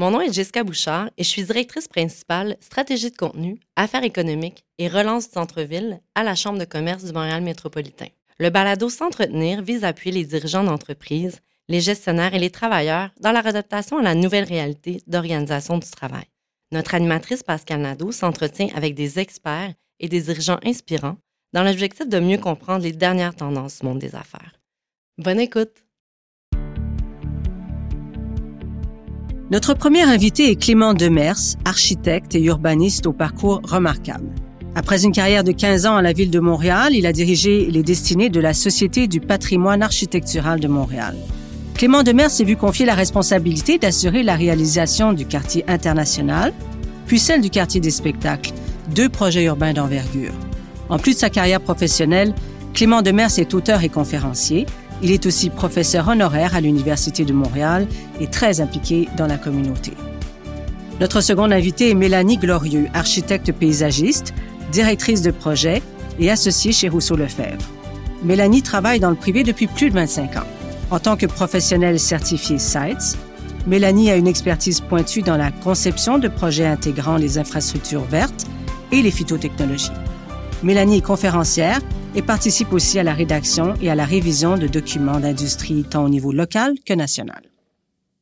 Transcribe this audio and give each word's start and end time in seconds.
Mon 0.00 0.12
nom 0.12 0.22
est 0.22 0.32
Jessica 0.32 0.64
Bouchard 0.64 1.10
et 1.18 1.24
je 1.24 1.28
suis 1.28 1.44
directrice 1.44 1.86
principale 1.86 2.56
stratégie 2.60 3.10
de 3.10 3.16
contenu, 3.18 3.60
affaires 3.76 4.02
économiques 4.02 4.64
et 4.78 4.88
relance 4.88 5.26
du 5.26 5.34
centre-ville 5.34 6.00
à 6.14 6.22
la 6.22 6.34
Chambre 6.34 6.58
de 6.58 6.64
commerce 6.64 7.04
du 7.04 7.12
Montréal 7.12 7.42
métropolitain. 7.42 8.06
Le 8.38 8.48
balado 8.48 8.88
S'entretenir 8.88 9.60
vise 9.60 9.84
à 9.84 9.88
appuyer 9.88 10.12
les 10.12 10.24
dirigeants 10.24 10.64
d'entreprise, 10.64 11.40
les 11.68 11.82
gestionnaires 11.82 12.32
et 12.32 12.38
les 12.38 12.48
travailleurs 12.48 13.10
dans 13.20 13.30
leur 13.30 13.46
adaptation 13.46 13.98
à 13.98 14.02
la 14.02 14.14
nouvelle 14.14 14.44
réalité 14.44 15.02
d'organisation 15.06 15.76
du 15.76 15.90
travail. 15.90 16.24
Notre 16.72 16.94
animatrice 16.94 17.42
Pascal 17.42 17.82
Nadeau 17.82 18.10
s'entretient 18.10 18.70
avec 18.74 18.94
des 18.94 19.18
experts 19.18 19.74
et 19.98 20.08
des 20.08 20.22
dirigeants 20.22 20.60
inspirants 20.64 21.18
dans 21.52 21.62
l'objectif 21.62 22.08
de 22.08 22.20
mieux 22.20 22.38
comprendre 22.38 22.84
les 22.84 22.92
dernières 22.92 23.36
tendances 23.36 23.80
du 23.80 23.86
monde 23.86 23.98
des 23.98 24.14
affaires. 24.14 24.62
Bonne 25.18 25.40
écoute! 25.40 25.89
Notre 29.50 29.74
premier 29.74 30.02
invité 30.02 30.48
est 30.52 30.54
Clément 30.54 30.94
Demers, 30.94 31.56
architecte 31.64 32.36
et 32.36 32.40
urbaniste 32.40 33.08
au 33.08 33.12
parcours 33.12 33.60
remarquable. 33.64 34.28
Après 34.76 35.04
une 35.04 35.10
carrière 35.10 35.42
de 35.42 35.50
15 35.50 35.86
ans 35.86 35.96
à 35.96 36.02
la 36.02 36.12
ville 36.12 36.30
de 36.30 36.38
Montréal, 36.38 36.94
il 36.94 37.04
a 37.04 37.12
dirigé 37.12 37.66
les 37.68 37.82
destinées 37.82 38.28
de 38.28 38.38
la 38.38 38.54
Société 38.54 39.08
du 39.08 39.18
patrimoine 39.18 39.82
architectural 39.82 40.60
de 40.60 40.68
Montréal. 40.68 41.16
Clément 41.74 42.04
Demers 42.04 42.30
s'est 42.30 42.44
vu 42.44 42.54
confier 42.54 42.86
la 42.86 42.94
responsabilité 42.94 43.78
d'assurer 43.78 44.22
la 44.22 44.36
réalisation 44.36 45.12
du 45.12 45.26
quartier 45.26 45.64
international, 45.66 46.52
puis 47.06 47.18
celle 47.18 47.40
du 47.40 47.50
quartier 47.50 47.80
des 47.80 47.90
spectacles, 47.90 48.52
deux 48.94 49.08
projets 49.08 49.42
urbains 49.42 49.72
d'envergure. 49.72 50.34
En 50.90 51.00
plus 51.00 51.14
de 51.14 51.18
sa 51.18 51.28
carrière 51.28 51.60
professionnelle, 51.60 52.36
Clément 52.72 53.02
Demers 53.02 53.36
est 53.40 53.52
auteur 53.52 53.82
et 53.82 53.88
conférencier. 53.88 54.66
Il 55.02 55.10
est 55.10 55.26
aussi 55.26 55.50
professeur 55.50 56.08
honoraire 56.08 56.54
à 56.54 56.60
l'Université 56.60 57.24
de 57.24 57.32
Montréal 57.32 57.86
et 58.20 58.26
très 58.26 58.60
impliqué 58.60 59.08
dans 59.16 59.26
la 59.26 59.38
communauté. 59.38 59.92
Notre 61.00 61.22
seconde 61.22 61.52
invitée 61.52 61.90
est 61.90 61.94
Mélanie 61.94 62.36
Glorieux, 62.36 62.88
architecte 62.92 63.52
paysagiste, 63.52 64.34
directrice 64.70 65.22
de 65.22 65.30
projet 65.30 65.82
et 66.18 66.30
associée 66.30 66.72
chez 66.72 66.90
Rousseau-Lefebvre. 66.90 67.64
Mélanie 68.22 68.60
travaille 68.60 69.00
dans 69.00 69.08
le 69.08 69.16
privé 69.16 69.42
depuis 69.42 69.66
plus 69.66 69.88
de 69.88 69.94
25 69.94 70.36
ans. 70.36 70.46
En 70.90 70.98
tant 70.98 71.16
que 71.16 71.24
professionnelle 71.24 71.98
certifiée 71.98 72.58
SITES, 72.58 73.16
Mélanie 73.66 74.10
a 74.10 74.16
une 74.16 74.26
expertise 74.26 74.80
pointue 74.80 75.22
dans 75.22 75.36
la 75.36 75.50
conception 75.50 76.18
de 76.18 76.28
projets 76.28 76.66
intégrant 76.66 77.16
les 77.16 77.38
infrastructures 77.38 78.04
vertes 78.04 78.46
et 78.92 79.00
les 79.00 79.10
phytotechnologies. 79.10 79.92
Mélanie 80.62 80.98
est 80.98 81.02
conférencière 81.02 81.80
et 82.14 82.22
participe 82.22 82.72
aussi 82.72 82.98
à 82.98 83.02
la 83.02 83.14
rédaction 83.14 83.74
et 83.80 83.90
à 83.90 83.94
la 83.94 84.04
révision 84.04 84.56
de 84.56 84.66
documents 84.66 85.20
d'industrie 85.20 85.84
tant 85.84 86.04
au 86.04 86.08
niveau 86.08 86.32
local 86.32 86.74
que 86.84 86.94
national. 86.94 87.42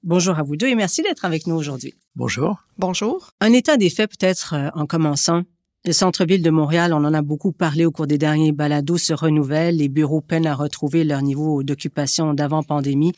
Bonjour 0.03 0.39
à 0.39 0.42
vous 0.42 0.56
deux 0.56 0.69
et 0.69 0.75
merci 0.75 1.03
d'être 1.03 1.25
avec 1.25 1.47
nous 1.47 1.55
aujourd'hui. 1.55 1.94
Bonjour. 2.16 2.64
Bonjour. 2.78 3.31
Un 3.41 3.53
état 3.53 3.77
des 3.77 3.91
faits 3.91 4.11
peut-être 4.11 4.55
euh, 4.55 4.69
en 4.75 4.86
commençant. 4.86 5.42
Le 5.84 5.92
centre-ville 5.92 6.42
de 6.42 6.50
Montréal, 6.50 6.92
on 6.92 7.05
en 7.05 7.14
a 7.14 7.22
beaucoup 7.22 7.53
parlé 7.53 7.84
au 7.84 7.91
cours 7.91 8.06
des 8.06 8.19
derniers 8.19 8.53
balados, 8.53 8.98
se 8.98 9.12
renouvelle, 9.12 9.77
les 9.77 9.89
bureaux 9.89 10.20
peinent 10.20 10.47
à 10.47 10.55
retrouver 10.55 11.05
leur 11.05 11.22
niveau 11.22 11.62
d'occupation 11.62 12.34
d'avant-pandémie 12.34 13.12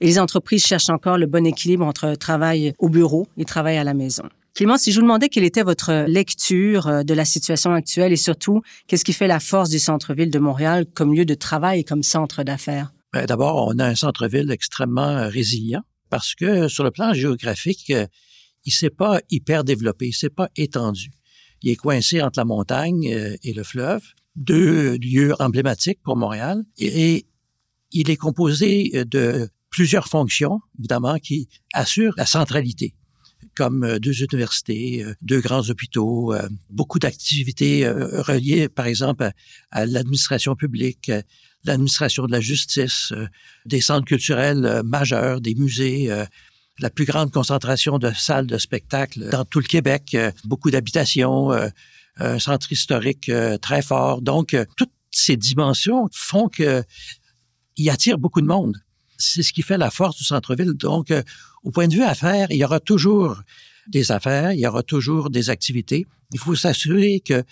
et 0.00 0.06
les 0.06 0.18
entreprises 0.18 0.64
cherchent 0.64 0.90
encore 0.90 1.18
le 1.18 1.26
bon 1.26 1.46
équilibre 1.46 1.84
entre 1.84 2.14
travail 2.14 2.74
au 2.78 2.88
bureau 2.88 3.26
et 3.36 3.44
travail 3.44 3.78
à 3.78 3.84
la 3.84 3.94
maison. 3.94 4.24
Clément, 4.56 4.78
si 4.78 4.90
je 4.90 4.96
vous 4.96 5.02
demandais 5.02 5.28
quelle 5.28 5.44
était 5.44 5.62
votre 5.62 6.06
lecture 6.08 6.86
euh, 6.86 7.02
de 7.02 7.12
la 7.12 7.26
situation 7.26 7.74
actuelle 7.74 8.14
et 8.14 8.16
surtout, 8.16 8.62
qu'est-ce 8.86 9.04
qui 9.04 9.12
fait 9.12 9.26
la 9.26 9.38
force 9.38 9.68
du 9.68 9.78
centre-ville 9.78 10.30
de 10.30 10.38
Montréal 10.38 10.86
comme 10.94 11.12
lieu 11.12 11.26
de 11.26 11.34
travail 11.34 11.80
et 11.80 11.84
comme 11.84 12.02
centre 12.02 12.42
d'affaires? 12.42 12.94
Ben, 13.12 13.26
d'abord, 13.26 13.68
on 13.68 13.78
a 13.78 13.84
un 13.84 13.94
centre-ville 13.94 14.50
extrêmement 14.50 15.10
euh, 15.10 15.28
résilient 15.28 15.82
parce 16.08 16.34
que 16.34 16.68
sur 16.68 16.84
le 16.84 16.90
plan 16.90 17.12
géographique, 17.12 17.90
euh, 17.90 18.06
il 18.64 18.72
s'est 18.72 18.88
pas 18.88 19.20
hyper 19.28 19.62
développé, 19.62 20.06
il 20.06 20.14
s'est 20.14 20.30
pas 20.30 20.48
étendu. 20.56 21.10
Il 21.60 21.70
est 21.70 21.76
coincé 21.76 22.22
entre 22.22 22.38
la 22.38 22.46
montagne 22.46 23.04
et 23.04 23.52
le 23.52 23.62
fleuve, 23.62 24.02
deux 24.36 24.96
lieux 24.96 25.34
emblématiques 25.38 26.00
pour 26.02 26.16
Montréal, 26.16 26.64
et 26.78 27.26
il 27.92 28.10
est 28.10 28.16
composé 28.16 29.04
de 29.04 29.48
plusieurs 29.70 30.08
fonctions, 30.08 30.60
évidemment, 30.78 31.18
qui 31.18 31.48
assurent 31.72 32.14
la 32.16 32.26
centralité 32.26 32.94
comme 33.56 33.84
euh, 33.84 33.98
deux 33.98 34.22
universités, 34.22 35.02
euh, 35.02 35.14
deux 35.22 35.40
grands 35.40 35.68
hôpitaux, 35.70 36.32
euh, 36.34 36.48
beaucoup 36.70 36.98
d'activités 36.98 37.88
reliées, 37.88 38.68
par 38.68 38.86
exemple, 38.86 39.30
à, 39.70 39.86
l'administration 39.86 40.54
publique, 40.54 41.10
l'administration 41.64 42.26
de 42.26 42.32
la 42.32 42.40
justice, 42.40 43.12
des 43.64 43.80
centres 43.80 44.04
culturels 44.04 44.82
majeurs, 44.84 45.40
des 45.40 45.54
musées, 45.54 46.10
la 46.78 46.90
plus 46.90 47.04
grande 47.04 47.32
concentration 47.32 47.98
de 47.98 48.12
salles 48.12 48.46
de 48.46 48.58
spectacle 48.58 49.30
dans 49.30 49.44
tout 49.44 49.58
le 49.58 49.66
Québec, 49.66 50.16
beaucoup 50.44 50.70
d'habitations, 50.70 51.50
un 52.18 52.38
centre 52.38 52.70
historique 52.70 53.30
très 53.62 53.82
fort. 53.82 54.22
Donc, 54.22 54.56
toutes 54.76 54.92
ces 55.10 55.36
dimensions 55.36 56.08
font 56.12 56.48
que 56.48 56.84
il 57.76 57.90
attire 57.90 58.18
beaucoup 58.18 58.40
de 58.40 58.46
monde. 58.46 58.76
C'est 59.18 59.42
ce 59.42 59.52
qui 59.52 59.62
fait 59.62 59.78
la 59.78 59.90
force 59.90 60.16
du 60.16 60.24
centre-ville. 60.24 60.72
Donc, 60.72 61.12
au 61.62 61.70
point 61.70 61.88
de 61.88 61.94
vue 61.94 62.02
affaires, 62.02 62.48
il 62.50 62.56
y 62.56 62.64
aura 62.64 62.80
toujours 62.80 63.42
des 63.88 64.12
affaires, 64.12 64.52
il 64.52 64.60
y 64.60 64.66
aura 64.66 64.82
toujours 64.82 65.30
des 65.30 65.50
activités. 65.50 66.06
Il 66.32 66.38
faut 66.38 66.54
s'assurer 66.54 67.20
que 67.20 67.44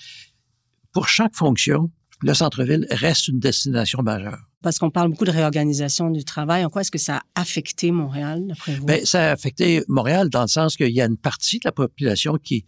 pour 0.92 1.08
chaque 1.08 1.34
fonction, 1.34 1.90
le 2.22 2.34
centre-ville 2.34 2.86
reste 2.90 3.28
une 3.28 3.38
destination 3.38 4.02
majeure. 4.02 4.38
Parce 4.62 4.78
qu'on 4.78 4.90
parle 4.90 5.10
beaucoup 5.10 5.26
de 5.26 5.30
réorganisation 5.30 6.10
du 6.10 6.24
travail. 6.24 6.64
En 6.64 6.70
quoi 6.70 6.80
est-ce 6.80 6.90
que 6.90 6.98
ça 6.98 7.16
a 7.16 7.40
affecté 7.42 7.90
Montréal, 7.90 8.46
d'après 8.46 8.76
vous? 8.76 8.86
Bien, 8.86 9.04
ça 9.04 9.28
a 9.28 9.32
affecté 9.32 9.84
Montréal 9.88 10.30
dans 10.30 10.42
le 10.42 10.48
sens 10.48 10.76
qu'il 10.76 10.90
y 10.90 11.02
a 11.02 11.04
une 11.04 11.18
partie 11.18 11.58
de 11.58 11.64
la 11.66 11.72
population 11.72 12.38
qui, 12.38 12.64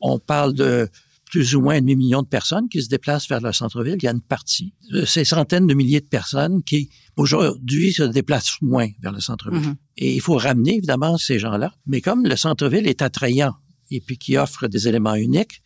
on 0.00 0.18
parle 0.18 0.54
de 0.54 0.88
plus 1.30 1.54
ou 1.54 1.60
moins 1.60 1.76
un 1.76 1.80
demi-million 1.80 2.22
de 2.22 2.26
personnes 2.26 2.68
qui 2.68 2.82
se 2.82 2.88
déplacent 2.88 3.28
vers 3.28 3.40
le 3.40 3.52
centre-ville. 3.52 3.96
Il 3.98 4.04
y 4.04 4.08
a 4.08 4.10
une 4.10 4.20
partie, 4.20 4.74
euh, 4.92 5.06
ces 5.06 5.24
centaines 5.24 5.68
de 5.68 5.74
milliers 5.74 6.00
de 6.00 6.08
personnes 6.08 6.62
qui, 6.64 6.90
aujourd'hui, 7.16 7.92
se 7.92 8.02
déplacent 8.02 8.56
moins 8.60 8.88
vers 9.00 9.12
le 9.12 9.20
centre-ville. 9.20 9.60
Mm-hmm. 9.60 9.76
Et 9.98 10.14
il 10.14 10.20
faut 10.20 10.36
ramener, 10.36 10.76
évidemment, 10.76 11.18
ces 11.18 11.38
gens-là. 11.38 11.72
Mais 11.86 12.00
comme 12.00 12.26
le 12.26 12.34
centre-ville 12.34 12.88
est 12.88 13.00
attrayant 13.00 13.54
et 13.92 14.00
puis 14.00 14.18
qui 14.18 14.36
offre 14.36 14.66
des 14.66 14.88
éléments 14.88 15.14
uniques, 15.14 15.62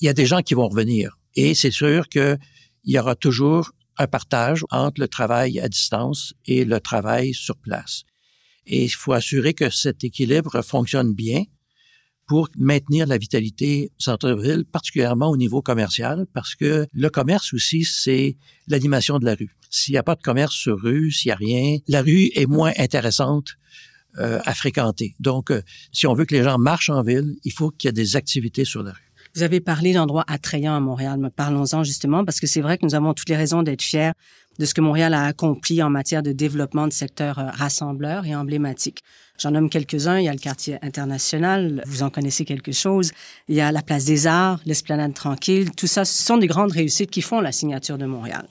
il 0.00 0.04
y 0.04 0.08
a 0.08 0.12
des 0.12 0.26
gens 0.26 0.42
qui 0.42 0.52
vont 0.52 0.68
revenir. 0.68 1.18
Et 1.34 1.54
c'est 1.54 1.70
sûr 1.70 2.08
qu'il 2.08 2.38
y 2.84 2.98
aura 2.98 3.14
toujours 3.14 3.72
un 3.96 4.06
partage 4.06 4.64
entre 4.70 5.00
le 5.00 5.08
travail 5.08 5.58
à 5.60 5.68
distance 5.68 6.34
et 6.44 6.66
le 6.66 6.78
travail 6.78 7.32
sur 7.32 7.56
place. 7.56 8.02
Et 8.66 8.84
il 8.84 8.90
faut 8.90 9.12
assurer 9.12 9.54
que 9.54 9.70
cet 9.70 10.04
équilibre 10.04 10.60
fonctionne 10.60 11.14
bien 11.14 11.44
pour 12.26 12.48
maintenir 12.58 13.06
la 13.06 13.18
vitalité 13.18 13.92
centre-ville, 13.98 14.64
particulièrement 14.64 15.28
au 15.30 15.36
niveau 15.36 15.62
commercial, 15.62 16.26
parce 16.32 16.54
que 16.54 16.86
le 16.92 17.10
commerce 17.10 17.54
aussi, 17.54 17.84
c'est 17.84 18.36
l'animation 18.66 19.18
de 19.18 19.24
la 19.24 19.34
rue. 19.34 19.54
S'il 19.70 19.92
n'y 19.92 19.98
a 19.98 20.02
pas 20.02 20.14
de 20.14 20.22
commerce 20.22 20.54
sur 20.54 20.80
rue, 20.80 21.12
s'il 21.12 21.28
n'y 21.28 21.32
a 21.32 21.36
rien, 21.36 21.78
la 21.88 22.02
rue 22.02 22.30
est 22.34 22.46
moins 22.46 22.72
intéressante 22.78 23.56
euh, 24.18 24.40
à 24.44 24.54
fréquenter. 24.54 25.14
Donc, 25.20 25.50
euh, 25.50 25.62
si 25.92 26.06
on 26.06 26.14
veut 26.14 26.24
que 26.24 26.34
les 26.34 26.42
gens 26.42 26.58
marchent 26.58 26.90
en 26.90 27.02
ville, 27.02 27.36
il 27.44 27.52
faut 27.52 27.70
qu'il 27.70 27.88
y 27.88 27.90
ait 27.90 27.92
des 27.92 28.16
activités 28.16 28.64
sur 28.64 28.82
la 28.82 28.92
rue. 28.92 29.12
Vous 29.34 29.42
avez 29.42 29.60
parlé 29.60 29.92
d'endroits 29.92 30.24
attrayants 30.26 30.74
à 30.74 30.80
Montréal. 30.80 31.30
Parlons-en 31.36 31.84
justement 31.84 32.24
parce 32.24 32.40
que 32.40 32.46
c'est 32.46 32.62
vrai 32.62 32.78
que 32.78 32.86
nous 32.86 32.94
avons 32.94 33.12
toutes 33.12 33.28
les 33.28 33.36
raisons 33.36 33.62
d'être 33.62 33.82
fiers 33.82 34.12
de 34.58 34.64
ce 34.64 34.72
que 34.72 34.80
Montréal 34.80 35.12
a 35.12 35.24
accompli 35.24 35.82
en 35.82 35.90
matière 35.90 36.22
de 36.22 36.32
développement 36.32 36.86
de 36.86 36.92
secteurs 36.92 37.38
euh, 37.38 37.50
rassembleurs 37.50 38.24
et 38.24 38.34
emblématiques. 38.34 39.02
J'en 39.38 39.50
nomme 39.50 39.70
quelques-uns. 39.70 40.18
Il 40.18 40.24
y 40.24 40.28
a 40.28 40.32
le 40.32 40.38
quartier 40.38 40.78
international. 40.82 41.82
Vous 41.86 42.02
en 42.02 42.10
connaissez 42.10 42.44
quelque 42.44 42.72
chose. 42.72 43.12
Il 43.48 43.54
y 43.54 43.60
a 43.60 43.72
la 43.72 43.82
place 43.82 44.04
des 44.04 44.26
arts, 44.26 44.60
l'esplanade 44.66 45.14
tranquille. 45.14 45.70
Tout 45.72 45.86
ça, 45.86 46.04
ce 46.04 46.22
sont 46.22 46.38
des 46.38 46.46
grandes 46.46 46.72
réussites 46.72 47.10
qui 47.10 47.22
font 47.22 47.40
la 47.40 47.52
signature 47.52 47.98
de 47.98 48.06
Montréal. 48.06 48.46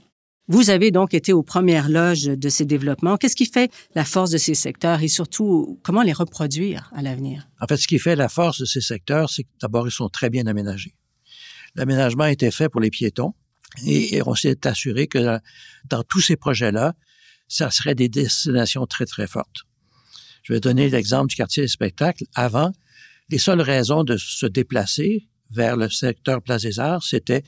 Vous 0.47 0.69
avez 0.69 0.91
donc 0.91 1.15
été 1.15 1.33
aux 1.33 1.41
premières 1.41 1.89
loges 1.89 2.25
de 2.25 2.49
ces 2.49 2.65
développements. 2.65 3.17
Qu'est-ce 3.17 3.35
qui 3.35 3.47
fait 3.47 3.71
la 3.95 4.05
force 4.05 4.29
de 4.29 4.37
ces 4.37 4.53
secteurs 4.53 5.01
et 5.01 5.07
surtout 5.07 5.79
comment 5.81 6.03
les 6.03 6.13
reproduire 6.13 6.91
à 6.95 7.01
l'avenir? 7.01 7.47
En 7.59 7.65
fait, 7.65 7.77
ce 7.77 7.87
qui 7.87 7.97
fait 7.97 8.15
la 8.15 8.29
force 8.29 8.59
de 8.59 8.65
ces 8.65 8.81
secteurs, 8.81 9.31
c'est 9.31 9.43
que 9.43 9.49
d'abord, 9.59 9.87
ils 9.87 9.91
sont 9.91 10.07
très 10.07 10.29
bien 10.29 10.45
aménagés. 10.45 10.93
L'aménagement 11.73 12.25
a 12.25 12.31
été 12.31 12.51
fait 12.51 12.69
pour 12.69 12.79
les 12.79 12.91
piétons 12.91 13.33
et, 13.85 14.21
on 14.25 14.35
s'est 14.35 14.67
assuré 14.67 15.07
que 15.07 15.39
dans, 15.89 16.03
tous 16.03 16.21
ces 16.21 16.35
projets-là, 16.35 16.93
ça 17.47 17.71
serait 17.71 17.95
des 17.95 18.07
destinations 18.07 18.85
très, 18.85 19.05
très 19.05 19.27
fortes. 19.27 19.63
Je 20.45 20.53
vais 20.53 20.59
donner 20.59 20.89
l'exemple 20.89 21.27
du 21.27 21.35
quartier 21.35 21.63
des 21.63 21.67
spectacles. 21.67 22.23
Avant, 22.35 22.71
les 23.29 23.39
seules 23.39 23.61
raisons 23.61 24.03
de 24.03 24.15
se 24.15 24.45
déplacer 24.45 25.27
vers 25.49 25.75
le 25.75 25.89
secteur 25.89 26.41
Place 26.43 26.61
des 26.61 26.79
Arts, 26.79 27.03
c'était 27.03 27.43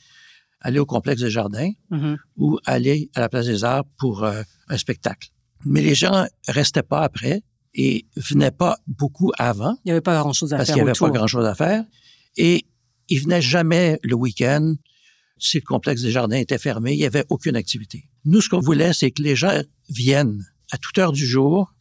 aller 0.61 0.79
au 0.79 0.85
complexe 0.87 1.21
des 1.21 1.29
jardins 1.29 1.69
mm-hmm. 1.91 2.17
ou 2.37 2.57
aller 2.65 3.11
à 3.13 3.19
la 3.19 3.29
place 3.29 3.45
des 3.45 3.63
arts 3.63 3.85
pour 3.99 4.23
euh, 4.23 4.41
un 4.69 4.77
spectacle. 4.77 5.29
Mais 5.63 5.81
les 5.81 5.93
gens 5.93 6.25
restaient 6.47 6.81
pas 6.81 7.01
après 7.01 7.43
et 7.75 8.07
venaient 8.15 8.51
pas 8.51 8.79
beaucoup 8.87 9.31
avant. 9.37 9.77
Il 9.85 9.89
n'y 9.89 9.91
avait 9.91 10.01
pas 10.01 10.19
grand-chose 10.19 10.53
à 10.53 10.57
faire 10.57 10.65
Parce 10.65 10.69
qu'il 10.69 10.83
n'y 10.83 10.89
avait 10.89 10.97
pas 10.97 11.11
grand-chose 11.11 11.45
à 11.45 11.53
faire. 11.53 11.85
Et 12.35 12.65
ils 13.09 13.21
venaient 13.21 13.43
jamais 13.43 13.99
le 14.01 14.15
week-end 14.15 14.73
si 15.39 15.57
le 15.57 15.63
complexe 15.63 16.01
des 16.01 16.09
jardins 16.09 16.37
était 16.37 16.57
fermé, 16.57 16.93
il 16.93 16.97
n'y 16.97 17.05
avait 17.05 17.25
aucune 17.29 17.55
activité. 17.55 18.09
Nous, 18.25 18.41
ce 18.41 18.49
qu'on 18.49 18.59
voulait, 18.59 18.93
c'est 18.93 19.11
que 19.11 19.21
les 19.21 19.35
gens 19.35 19.61
viennent 19.87 20.43
à 20.71 20.79
toute 20.79 20.97
heure 20.97 21.11
du 21.11 21.27
jour 21.27 21.73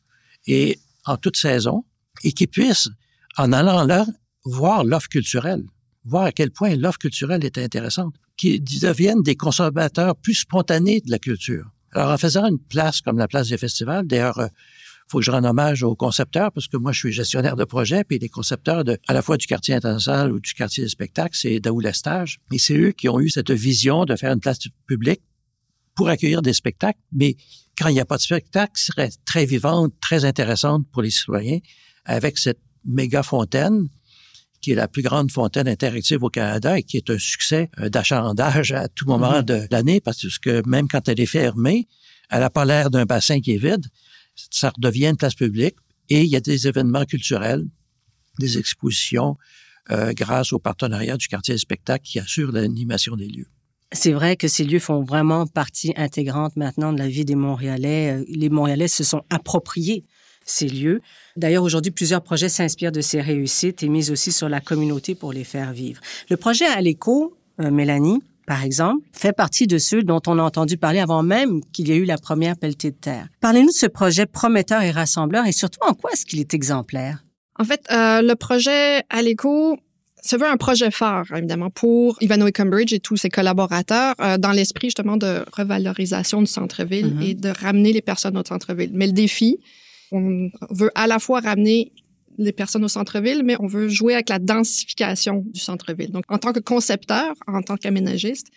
et 0.47 0.79
en 1.07 1.17
toute 1.17 1.37
saison 1.37 1.85
et 2.25 2.33
qui 2.33 2.47
puissent, 2.47 2.89
en 3.37 3.53
allant 3.53 3.85
là, 3.85 4.07
voir 4.45 4.85
l'offre 4.85 5.09
culturelle, 5.09 5.65
voir 6.05 6.25
à 6.25 6.33
quel 6.33 6.51
point 6.51 6.75
l'offre 6.77 6.99
culturelle 6.99 7.45
est 7.45 7.59
intéressante, 7.59 8.15
qu'ils 8.37 8.63
deviennent 8.63 9.23
des 9.23 9.37
consommateurs 9.37 10.17
plus 10.17 10.35
spontanés 10.35 11.01
de 11.01 11.11
la 11.11 11.19
culture. 11.19 11.71
Alors, 11.93 12.11
en 12.11 12.19
faisant 12.19 12.47
une 12.47 12.59
place 12.59 13.01
comme 13.01 13.19
la 13.19 13.29
place 13.29 13.49
des 13.49 13.59
festivals, 13.59 14.07
d'ailleurs, 14.07 14.39
euh, 14.39 14.49
faut 15.09 15.19
que 15.19 15.25
je 15.25 15.31
rende 15.31 15.47
hommage 15.47 15.83
aux 15.83 15.95
concepteurs 15.95 16.51
parce 16.53 16.67
que 16.67 16.77
moi, 16.77 16.93
je 16.93 16.99
suis 16.99 17.13
gestionnaire 17.13 17.57
de 17.57 17.65
projet, 17.65 18.05
puis 18.05 18.19
les 18.19 18.29
concepteurs 18.29 18.83
à 19.07 19.13
la 19.13 19.23
fois 19.23 19.37
du 19.37 19.47
quartier 19.47 19.75
international 19.75 20.33
ou 20.33 20.41
du 20.41 20.53
quartier 20.53 20.83
des 20.83 20.91
spectacles, 20.91 21.37
c'est 21.37 21.61
Daoul 21.61 21.85
Lestage. 21.85 22.41
Et 22.53 22.59
c'est 22.59 22.77
eux 22.77 22.93
qui 22.93 23.09
ont 23.09 23.21
eu 23.21 23.31
cette 23.31 23.51
vision 23.51 24.05
de 24.05 24.17
faire 24.17 24.33
une 24.33 24.41
place 24.41 24.59
publique 24.87 25.23
pour 25.95 26.09
accueillir 26.09 26.43
des 26.43 26.53
spectacles, 26.53 26.99
mais 27.13 27.37
quand 27.79 27.89
il 27.89 27.95
n'y 27.95 28.01
a 28.01 28.05
pas 28.05 28.17
de 28.17 28.23
spectacle, 28.23 28.73
serait 28.75 29.11
très 29.25 29.45
vivante, 29.45 29.93
très 30.01 30.25
intéressante 30.25 30.87
pour 30.93 31.03
les 31.03 31.11
citoyens, 31.11 31.59
avec 32.05 32.39
cette 32.39 32.61
méga 32.85 33.23
fontaine 33.23 33.89
qui 34.61 34.73
est 34.73 34.75
la 34.75 34.89
plus 34.89 35.03
grande 35.03 35.31
fontaine 35.31 35.69
interactive 35.69 36.23
au 36.23 36.31
Canada 36.31 36.79
et 36.79 36.83
qui 36.83 36.97
est 36.97 37.11
un 37.11 37.19
succès 37.19 37.71
euh, 37.79 37.89
d'achalandage 37.89 38.73
à 38.73 38.89
tout 38.89 39.07
moment 39.07 39.41
mm-hmm. 39.41 39.45
de 39.45 39.67
l'année 39.71 40.01
parce 40.01 40.39
que 40.39 40.67
même 40.67 40.89
quand 40.89 41.09
elle 41.09 41.21
est 41.21 41.27
fermée, 41.27 41.87
elle 42.31 42.41
n'a 42.41 42.51
pas 42.51 42.65
l'air 42.65 42.91
d'un 42.91 43.05
bassin 43.05 43.41
qui 43.41 43.53
est 43.53 43.59
vide 43.59 43.87
ça 44.51 44.71
redevient 44.71 45.09
une 45.09 45.17
place 45.17 45.35
publique 45.35 45.77
et 46.09 46.23
il 46.23 46.29
y 46.29 46.37
a 46.37 46.41
des 46.41 46.69
événements 46.69 47.05
culturels, 47.05 47.65
des 48.39 48.59
expositions 48.59 49.37
euh, 49.91 50.13
grâce 50.13 50.53
au 50.53 50.59
partenariat 50.59 51.17
du 51.17 51.29
quartier 51.29 51.55
des 51.55 51.59
spectacles 51.59 52.05
qui 52.05 52.19
assure 52.19 52.53
l'animation 52.53 53.17
des 53.17 53.29
lieux. 53.29 53.49
C'est 53.93 54.13
vrai 54.13 54.37
que 54.37 54.49
ces 54.49 54.65
lieux 54.65 54.79
font 54.79 55.03
vraiment 55.03 55.47
partie 55.47 55.93
intégrante 55.97 56.57
maintenant 56.57 56.93
de 56.93 56.99
la 56.99 57.09
vie 57.09 57.25
des 57.25 57.37
Montréalais. 57.37 58.19
Euh, 58.19 58.25
les 58.29 58.49
Montréalais 58.49 58.89
se 58.89 59.05
sont 59.05 59.23
appropriés 59.31 60.05
ces 60.45 60.69
lieux. 60.69 61.01
D'ailleurs, 61.37 61.63
aujourd'hui, 61.63 61.91
plusieurs 61.91 62.23
projets 62.23 62.49
s'inspirent 62.49 62.93
de 62.93 63.01
ces 63.01 63.21
réussites 63.21 63.83
et 63.83 63.89
misent 63.89 64.11
aussi 64.11 64.33
sur 64.33 64.49
la 64.49 64.61
communauté 64.61 65.15
pour 65.15 65.33
les 65.33 65.45
faire 65.45 65.73
vivre. 65.73 66.01
Le 66.31 66.37
projet 66.37 66.67
Aléco, 66.67 67.37
euh, 67.61 67.71
Mélanie, 67.71 68.23
par 68.47 68.63
exemple, 68.63 69.05
fait 69.13 69.33
partie 69.33 69.67
de 69.67 69.79
ceux 69.79 70.03
dont 70.03 70.21
on 70.27 70.39
a 70.39 70.43
entendu 70.43 70.77
parler 70.77 71.01
avant 71.01 71.23
même 71.23 71.61
qu'il 71.73 71.89
y 71.89 71.93
ait 71.93 71.97
eu 71.97 72.05
la 72.05 72.17
première 72.17 72.57
pelletée 72.57 72.93
de 72.93 72.97
terre. 72.97 73.29
Parlez-nous 73.41 73.69
de 73.69 73.73
ce 73.73 73.87
projet 73.87 74.25
prometteur 74.25 74.83
et 74.83 74.93
rassembleur 74.93 75.47
et 75.47 75.53
surtout 75.53 75.81
en 75.83 75.95
quoi 75.95 76.13
est-ce 76.13 76.25
qu'il 76.25 76.39
est 76.39 76.55
exemplaire? 76.55 77.25
En 77.59 77.65
fait, 77.65 77.83
euh, 77.91 78.23
le 78.23 78.35
projet 78.35 79.03
Aleco 79.09 79.77
se 80.27 80.37
veut 80.37 80.47
un 80.47 80.57
projet 80.57 80.91
phare, 80.91 81.27
évidemment, 81.35 81.71
pour 81.71 82.17
Ivano 82.21 82.47
Cambridge 82.53 82.93
et 82.93 83.01
tous 83.01 83.17
ses 83.17 83.29
collaborateurs, 83.29 84.15
euh, 84.21 84.39
dans 84.39 84.53
l'esprit 84.53 84.89
justement 84.89 85.17
de 85.17 85.45
revalorisation 85.53 86.41
du 86.41 86.47
centre-ville 86.47 87.15
mm-hmm. 87.15 87.31
et 87.31 87.35
de 87.35 87.49
ramener 87.49 87.93
les 87.93 88.03
personnes 88.03 88.37
au 88.37 88.45
centre-ville. 88.45 88.91
Mais 88.93 89.07
le 89.07 89.13
défi, 89.13 89.59
on 90.13 90.51
veut 90.71 90.91
à 90.95 91.07
la 91.07 91.19
fois 91.19 91.41
ramener 91.41 91.93
les 92.39 92.53
personnes 92.53 92.85
au 92.85 92.89
centre-ville, 92.89 93.43
mais 93.45 93.57
on 93.61 93.67
veut 93.67 93.89
jouer 93.89 94.15
avec 94.15 94.29
la 94.29 94.39
densification 94.39 95.45
du 95.47 95.61
centre-ville. 95.61 96.13
Donc, 96.13 96.25
en 96.29 96.39
tant 96.39 96.53
que 96.53 96.61
concepteur, 96.61 97.35
en 97.47 97.63
tant 97.63 97.77
qu'aménagiste, 97.77 98.49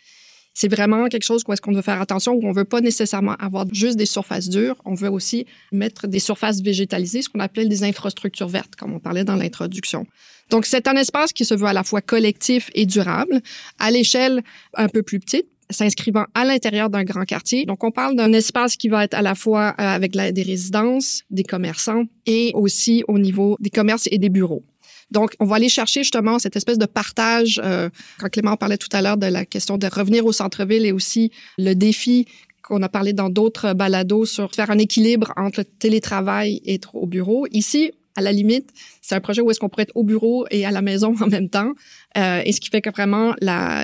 c'est 0.53 0.67
vraiment 0.67 1.07
quelque 1.07 1.23
chose 1.23 1.43
où 1.47 1.53
est-ce 1.53 1.61
qu'on 1.61 1.71
veut 1.71 1.81
faire 1.81 2.01
attention, 2.01 2.33
où 2.33 2.45
on 2.45 2.51
veut 2.51 2.65
pas 2.65 2.81
nécessairement 2.81 3.35
avoir 3.35 3.65
juste 3.71 3.97
des 3.97 4.05
surfaces 4.05 4.49
dures, 4.49 4.75
on 4.83 4.93
veut 4.93 5.09
aussi 5.09 5.45
mettre 5.71 6.07
des 6.07 6.19
surfaces 6.19 6.61
végétalisées, 6.61 7.21
ce 7.21 7.29
qu'on 7.29 7.39
appelle 7.39 7.69
des 7.69 7.83
infrastructures 7.83 8.49
vertes, 8.49 8.75
comme 8.75 8.93
on 8.93 8.99
parlait 8.99 9.23
dans 9.23 9.35
l'introduction. 9.35 10.05
Donc, 10.49 10.65
c'est 10.65 10.87
un 10.87 10.95
espace 10.95 11.33
qui 11.33 11.45
se 11.45 11.53
veut 11.53 11.67
à 11.67 11.73
la 11.73 11.83
fois 11.83 12.01
collectif 12.01 12.69
et 12.73 12.85
durable, 12.85 13.41
à 13.77 13.91
l'échelle 13.91 14.41
un 14.73 14.87
peu 14.87 15.03
plus 15.03 15.19
petite, 15.19 15.47
s'inscrivant 15.69 16.25
à 16.33 16.45
l'intérieur 16.45 16.89
d'un 16.89 17.03
grand 17.03 17.25
quartier. 17.25 17.65
Donc, 17.65 17.83
on 17.83 17.91
parle 17.91 18.15
d'un 18.15 18.33
espace 18.33 18.75
qui 18.75 18.89
va 18.89 19.03
être 19.03 19.13
à 19.13 19.21
la 19.21 19.35
fois 19.35 19.75
euh, 19.79 19.83
avec 19.83 20.13
des 20.13 20.43
résidences, 20.43 21.23
des 21.29 21.43
commerçants 21.43 22.05
et 22.25 22.51
aussi 22.55 23.03
au 23.07 23.19
niveau 23.19 23.55
des 23.59 23.69
commerces 23.69 24.07
et 24.11 24.17
des 24.17 24.29
bureaux. 24.29 24.63
Donc, 25.11 25.35
on 25.39 25.45
va 25.45 25.55
aller 25.55 25.69
chercher 25.69 26.03
justement 26.03 26.39
cette 26.39 26.55
espèce 26.55 26.77
de 26.77 26.85
partage. 26.85 27.59
Euh, 27.63 27.89
quand 28.19 28.29
Clément 28.29 28.55
parlait 28.57 28.77
tout 28.77 28.89
à 28.91 29.01
l'heure 29.01 29.17
de 29.17 29.25
la 29.25 29.45
question 29.45 29.77
de 29.77 29.87
revenir 29.87 30.25
au 30.25 30.31
centre-ville 30.31 30.85
et 30.85 30.91
aussi 30.91 31.31
le 31.57 31.73
défi 31.73 32.27
qu'on 32.61 32.81
a 32.83 32.89
parlé 32.89 33.13
dans 33.13 33.29
d'autres 33.29 33.73
balados 33.73 34.25
sur 34.25 34.53
faire 34.53 34.69
un 34.69 34.77
équilibre 34.77 35.33
entre 35.35 35.61
le 35.61 35.65
télétravail 35.65 36.61
et 36.65 36.75
être 36.75 36.95
au 36.95 37.07
bureau. 37.07 37.47
Ici, 37.51 37.91
à 38.19 38.21
la 38.21 38.31
limite, 38.31 38.69
c'est 39.01 39.15
un 39.15 39.21
projet 39.21 39.41
où 39.41 39.49
est-ce 39.49 39.59
qu'on 39.59 39.69
pourrait 39.69 39.83
être 39.83 39.95
au 39.95 40.03
bureau 40.03 40.45
et 40.51 40.65
à 40.65 40.71
la 40.71 40.81
maison 40.81 41.15
en 41.21 41.27
même 41.27 41.49
temps. 41.49 41.73
Euh, 42.17 42.41
et 42.45 42.51
ce 42.51 42.59
qui 42.61 42.69
fait 42.69 42.81
que 42.81 42.89
vraiment 42.89 43.33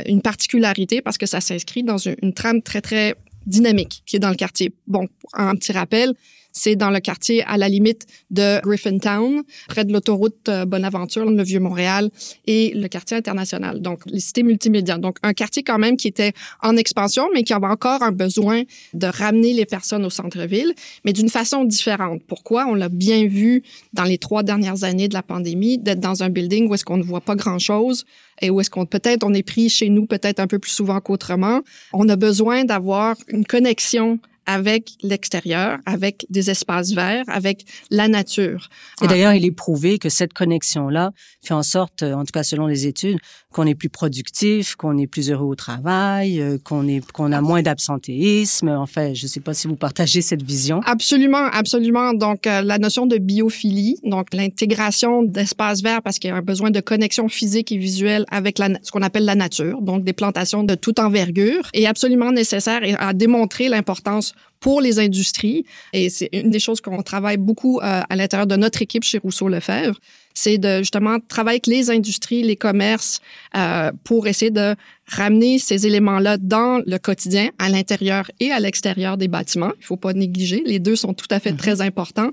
une 0.06 0.22
particularité 0.22 1.02
parce 1.02 1.18
que 1.18 1.26
ça 1.26 1.42
s'inscrit 1.42 1.84
dans 1.84 1.98
une, 1.98 2.16
une, 2.22 2.34
trame 2.34 2.62
très, 2.62 2.82
très 2.82 3.16
dynamique 3.46 4.04
qui 4.06 4.16
est 4.16 4.20
dans 4.20 4.30
le 4.30 4.36
quartier. 4.36 4.74
Bon, 4.88 5.08
un 5.34 5.56
petit 5.56 5.72
rappel, 5.72 6.14
c'est 6.56 6.76
dans 6.76 6.90
le 6.90 7.00
quartier 7.00 7.44
à 7.44 7.58
la 7.58 7.70
limite 7.70 8.08
de 8.32 8.62
Griffintown, 8.62 9.44
près 9.68 9.84
de 9.84 9.92
l'autoroute 9.92 10.48
euh, 10.50 10.66
Bonaventure, 10.66 11.30
le 11.30 11.44
Vieux-Montréal, 11.44 12.10
et 12.48 12.72
le 12.74 12.88
quartier 12.88 13.18
international, 13.18 13.82
donc 13.82 14.00
les 14.08 14.22
cités 14.22 14.42
multimédia. 14.42 14.98
Donc, 14.98 15.18
un 15.22 15.34
quartier 15.34 15.64
quand 15.64 15.78
même 15.78 15.98
qui 15.98 16.08
était 16.08 16.32
en 16.64 16.78
expansion, 16.78 17.28
mais 17.34 17.44
qui 17.44 17.54
avait 17.54 17.68
encore 17.68 18.02
un 18.02 18.14
besoin 18.14 18.64
de 18.94 19.08
ramener 19.08 19.54
les 19.54 19.66
personnes 19.66 20.06
au 20.06 20.10
centre-ville, 20.10 20.74
mais 21.04 21.12
d'une 21.12 21.30
façon 21.30 21.66
différente. 21.66 22.22
Pourquoi? 22.26 22.66
On 22.68 22.74
l'a 22.74 22.90
bien 22.90 23.28
vu 23.28 23.62
dans 23.94 24.06
les 24.06 24.18
trois 24.18 24.42
dernières 24.42 24.86
années 24.86 25.10
de 25.10 25.14
la 25.14 25.24
pandémie, 25.24 25.78
d'être 25.78 26.00
dans 26.00 26.24
un 26.24 26.30
building 26.30 26.70
où 26.70 26.74
est-ce 26.74 26.86
qu'on 26.86 26.98
ne 26.98 27.04
voit 27.04 27.22
pas 27.22 27.36
grand-chose, 27.36 28.06
et 28.42 28.50
où 28.50 28.62
est-ce 28.62 28.70
qu'on 28.70 28.86
peut-être 28.86 29.26
on 29.26 29.34
est 29.34 29.44
pris 29.44 29.70
chez 29.70 29.90
nous 29.90 30.06
peut-être 30.06 30.40
un 30.40 30.48
peu 30.48 30.60
plus 30.60 30.72
souvent 30.72 31.02
qu'autrement. 31.02 31.62
On 31.92 32.08
a 32.08 32.16
besoin 32.16 32.64
d'avoir 32.64 33.18
une 33.28 33.46
connexion 33.46 34.20
avec 34.46 34.92
l'extérieur, 35.02 35.80
avec 35.86 36.26
des 36.30 36.50
espaces 36.50 36.92
verts, 36.92 37.24
avec 37.28 37.66
la 37.90 38.08
nature. 38.08 38.70
Et 39.02 39.08
d'ailleurs, 39.08 39.34
il 39.34 39.46
est 39.46 39.52
prouvé 39.52 39.98
que 39.98 40.10
cette 40.10 40.34
connexion-là 40.34 41.12
fait 41.42 41.54
en 41.54 41.64
sorte, 41.64 42.04
en 42.04 42.24
tout 42.24 42.32
cas 42.32 42.44
selon 42.44 42.68
les 42.68 42.88
études, 42.88 43.18
qu'on 43.56 43.66
est 43.66 43.76
plus 43.76 43.88
productif, 43.88 44.76
qu'on 44.76 44.98
est 44.98 45.08
plus 45.08 45.32
heureux 45.32 45.46
au 45.46 45.56
travail, 45.56 46.42
euh, 46.42 46.58
qu'on 46.62 46.90
est 46.90 47.10
qu'on 47.14 47.32
a 47.32 47.40
moins 47.40 47.62
d'absentéisme. 47.62 48.68
En 48.68 48.86
fait, 48.86 49.16
je 49.16 49.24
ne 49.24 49.30
sais 49.30 49.40
pas 49.40 49.54
si 49.54 49.70
vous 49.70 49.78
partagez 49.78 50.22
cette 50.22 50.44
vision. 50.44 50.82
Absolument, 50.86 51.46
absolument. 51.54 52.14
Donc 52.14 52.48
euh, 52.48 52.62
la 52.62 52.80
notion 52.80 53.06
de 53.06 53.18
biophilie, 53.18 53.98
donc 54.04 54.34
l'intégration 54.34 55.24
d'espaces 55.24 55.82
verts 55.82 56.02
parce 56.02 56.20
qu'il 56.20 56.32
y 56.32 56.34
a 56.34 56.36
un 56.36 56.42
besoin 56.42 56.70
de 56.70 56.82
connexion 56.82 57.30
physique 57.30 57.72
et 57.72 57.78
visuelle 57.78 58.26
avec 58.30 58.60
la, 58.60 58.72
ce 58.84 58.92
qu'on 58.92 59.02
appelle 59.02 59.24
la 59.24 59.36
nature, 59.36 59.82
donc 59.82 60.04
des 60.04 60.12
plantations 60.12 60.64
de 60.64 60.76
toute 60.76 61.00
envergure, 61.00 61.70
est 61.74 61.86
absolument 61.86 62.34
nécessaire 62.34 62.84
et 62.84 62.96
a 62.96 63.14
démontré 63.14 63.70
l'importance 63.70 64.34
pour 64.66 64.82
les 64.82 64.98
industries. 64.98 65.64
Et 65.94 66.10
c'est 66.10 66.28
une 66.34 66.50
des 66.50 66.58
choses 66.58 66.82
qu'on 66.82 67.04
travaille 67.04 67.38
beaucoup 67.38 67.78
euh, 67.78 68.02
à 68.10 68.16
l'intérieur 68.16 68.48
de 68.48 68.56
notre 68.56 68.82
équipe 68.82 69.04
chez 69.04 69.20
Rousseau-Lefebvre, 69.20 70.00
c'est 70.34 70.58
de 70.58 70.80
justement 70.80 71.20
travailler 71.20 71.58
avec 71.58 71.68
les 71.68 71.92
industries, 71.92 72.42
les 72.42 72.56
commerces, 72.56 73.22
euh, 73.56 73.92
pour 74.04 74.26
essayer 74.26 74.50
de 74.50 74.76
ramener 75.06 75.60
ces 75.60 75.86
éléments-là 75.86 76.38
dans 76.40 76.82
le 76.84 76.98
quotidien, 76.98 77.52
à 77.60 77.70
l'intérieur 77.70 78.32
et 78.40 78.52
à 78.52 78.60
l'extérieur 78.60 79.18
des 79.18 79.28
bâtiments. 79.28 79.72
Il 79.80 79.86
faut 79.86 79.98
pas 79.98 80.14
négliger, 80.14 80.64
les 80.66 80.80
deux 80.80 80.96
sont 80.96 81.14
tout 81.14 81.28
à 81.30 81.40
fait 81.40 81.52
mm-hmm. 81.52 81.58
très 81.58 81.82
importants 81.82 82.32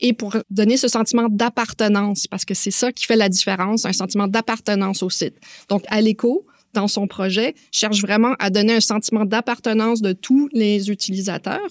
et 0.00 0.14
pour 0.14 0.38
donner 0.48 0.78
ce 0.78 0.88
sentiment 0.88 1.28
d'appartenance, 1.28 2.26
parce 2.26 2.46
que 2.46 2.54
c'est 2.54 2.70
ça 2.70 2.92
qui 2.92 3.04
fait 3.04 3.16
la 3.16 3.28
différence, 3.28 3.84
un 3.84 3.92
sentiment 3.92 4.26
d'appartenance 4.26 5.02
au 5.02 5.10
site. 5.10 5.34
Donc, 5.68 5.82
à 5.88 6.00
l'écho, 6.00 6.46
dans 6.74 6.88
son 6.88 7.06
projet, 7.06 7.54
cherche 7.72 8.00
vraiment 8.00 8.34
à 8.38 8.50
donner 8.50 8.74
un 8.74 8.80
sentiment 8.80 9.24
d'appartenance 9.24 10.02
de 10.02 10.12
tous 10.12 10.48
les 10.52 10.90
utilisateurs 10.90 11.70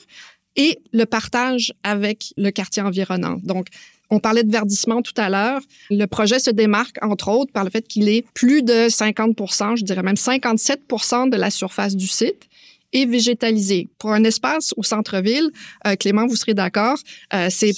et 0.56 0.80
le 0.92 1.06
partage 1.06 1.74
avec 1.84 2.34
le 2.38 2.52
quartier 2.52 2.82
environnant. 2.82 3.38
Donc, 3.44 3.68
on 4.10 4.20
parlait 4.20 4.44
de 4.44 4.52
verdissement 4.52 5.02
tout 5.02 5.14
à 5.18 5.30
l'heure. 5.30 5.62
Le 5.90 6.06
projet 6.06 6.38
se 6.38 6.52
démarque, 6.52 6.98
entre 7.02 7.30
autres, 7.30 7.52
par 7.52 7.64
le 7.64 7.72
fait 7.72 7.88
qu'il 7.88 8.10
est 8.10 8.26
plus 8.34 8.62
de 8.62 8.88
50% 8.88 9.78
je 9.78 9.84
dirais 9.84 10.04
même 10.04 10.16
57% 10.16 11.30
de 11.30 11.38
la 11.38 11.50
surface 11.50 11.96
du 11.96 12.08
site 12.08 12.48
est 12.94 13.06
végétalisé. 13.06 13.90
Pour 13.98 14.12
un 14.12 14.24
espace 14.24 14.74
au 14.78 14.84
centre-ville, 14.84 15.50
euh, 15.86 15.96
Clément, 15.96 16.26
vous 16.28 16.36
serez 16.36 16.54
d'accord, 16.54 16.98
euh, 17.34 17.48
c'est 17.50 17.72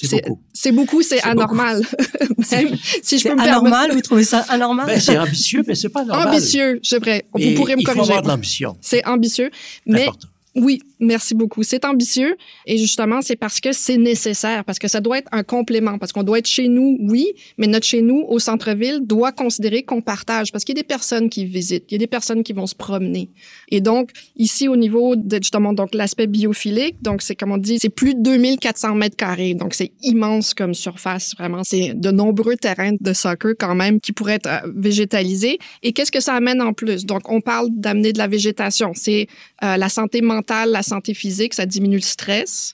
c'est 0.53 0.71
beaucoup, 0.71 1.01
c'est 1.01 1.21
anormal. 1.23 1.81
même 2.51 2.75
si 3.01 3.17
je 3.17 3.27
peux 3.27 3.35
me 3.35 3.41
anormal, 3.41 3.91
vous 3.91 4.01
trouvez 4.01 4.23
ça 4.23 4.39
anormal? 4.49 4.85
Ben, 4.85 4.99
C'est 4.99 5.17
ambitieux, 5.17 5.63
mais 5.67 5.75
c'est 5.75 5.89
pas 5.89 6.05
normal. 6.05 6.29
Ambitieux, 6.29 6.79
c'est 6.83 6.99
vrai. 6.99 7.25
Vous 7.33 7.55
pourrez 7.55 7.75
me 7.75 7.83
corriger. 7.83 7.91
Il 7.91 7.95
faut 7.95 8.01
avoir 8.01 8.21
de 8.21 8.27
l'ambition. 8.27 8.77
C'est 8.81 9.05
ambitieux, 9.07 9.49
mais 9.85 10.07
oui, 10.55 10.81
merci 10.99 11.35
beaucoup. 11.35 11.63
C'est 11.63 11.85
ambitieux 11.85 12.37
et 12.65 12.77
justement, 12.77 13.21
c'est 13.21 13.35
parce 13.35 13.59
que 13.59 13.71
c'est 13.71 13.97
nécessaire, 13.97 14.63
parce 14.65 14.79
que 14.79 14.87
ça 14.87 15.01
doit 15.01 15.17
être 15.17 15.29
un 15.31 15.43
complément, 15.43 15.97
parce 15.97 16.11
qu'on 16.11 16.23
doit 16.23 16.39
être 16.39 16.47
chez 16.47 16.67
nous, 16.67 16.97
oui, 17.01 17.27
mais 17.57 17.67
notre 17.67 17.85
chez 17.85 18.01
nous 18.01 18.25
au 18.27 18.39
centre-ville 18.39 19.01
doit 19.01 19.31
considérer 19.31 19.83
qu'on 19.83 20.01
partage, 20.01 20.51
parce 20.51 20.63
qu'il 20.63 20.75
y 20.75 20.79
a 20.79 20.81
des 20.81 20.87
personnes 20.87 21.29
qui 21.29 21.45
visitent, 21.45 21.85
il 21.89 21.93
y 21.93 21.95
a 21.95 21.99
des 21.99 22.07
personnes 22.07 22.43
qui 22.43 22.53
vont 22.53 22.67
se 22.67 22.75
promener. 22.75 23.29
Et 23.69 23.81
donc, 23.81 24.11
ici, 24.35 24.67
au 24.67 24.75
niveau 24.75 25.15
de 25.15 25.37
justement 25.37 25.73
donc 25.73 25.93
l'aspect 25.93 26.27
biophilique, 26.27 27.01
donc 27.01 27.21
c'est 27.21 27.35
comme 27.35 27.51
on 27.51 27.57
dit, 27.57 27.79
c'est 27.79 27.89
plus 27.89 28.15
de 28.15 28.21
2400 28.21 28.95
mètres 28.95 29.15
carrés, 29.15 29.53
donc 29.53 29.73
c'est 29.73 29.91
immense 30.01 30.53
comme 30.53 30.73
surface, 30.73 31.35
vraiment. 31.37 31.61
C'est 31.63 31.93
de 31.93 32.11
nombreux 32.11 32.55
terrains 32.55 32.93
de 32.99 33.13
soccer 33.13 33.53
quand 33.57 33.75
même 33.75 33.99
qui 33.99 34.13
pourraient 34.13 34.35
être 34.35 34.47
euh, 34.47 34.71
végétalisés. 34.75 35.59
Et 35.83 35.93
qu'est-ce 35.93 36.11
que 36.11 36.19
ça 36.19 36.33
amène 36.33 36.61
en 36.61 36.73
plus? 36.73 37.05
Donc, 37.05 37.29
on 37.29 37.41
parle 37.41 37.69
d'amener 37.71 38.13
de 38.13 38.17
la 38.17 38.27
végétation. 38.27 38.91
C'est 38.93 39.27
euh, 39.63 39.77
la 39.77 39.89
santé 39.89 40.21
mentale, 40.21 40.71
la 40.71 40.83
santé 40.83 40.94
physique, 41.13 41.53
ça 41.53 41.65
diminue 41.65 41.97
le 41.97 42.01
stress, 42.01 42.73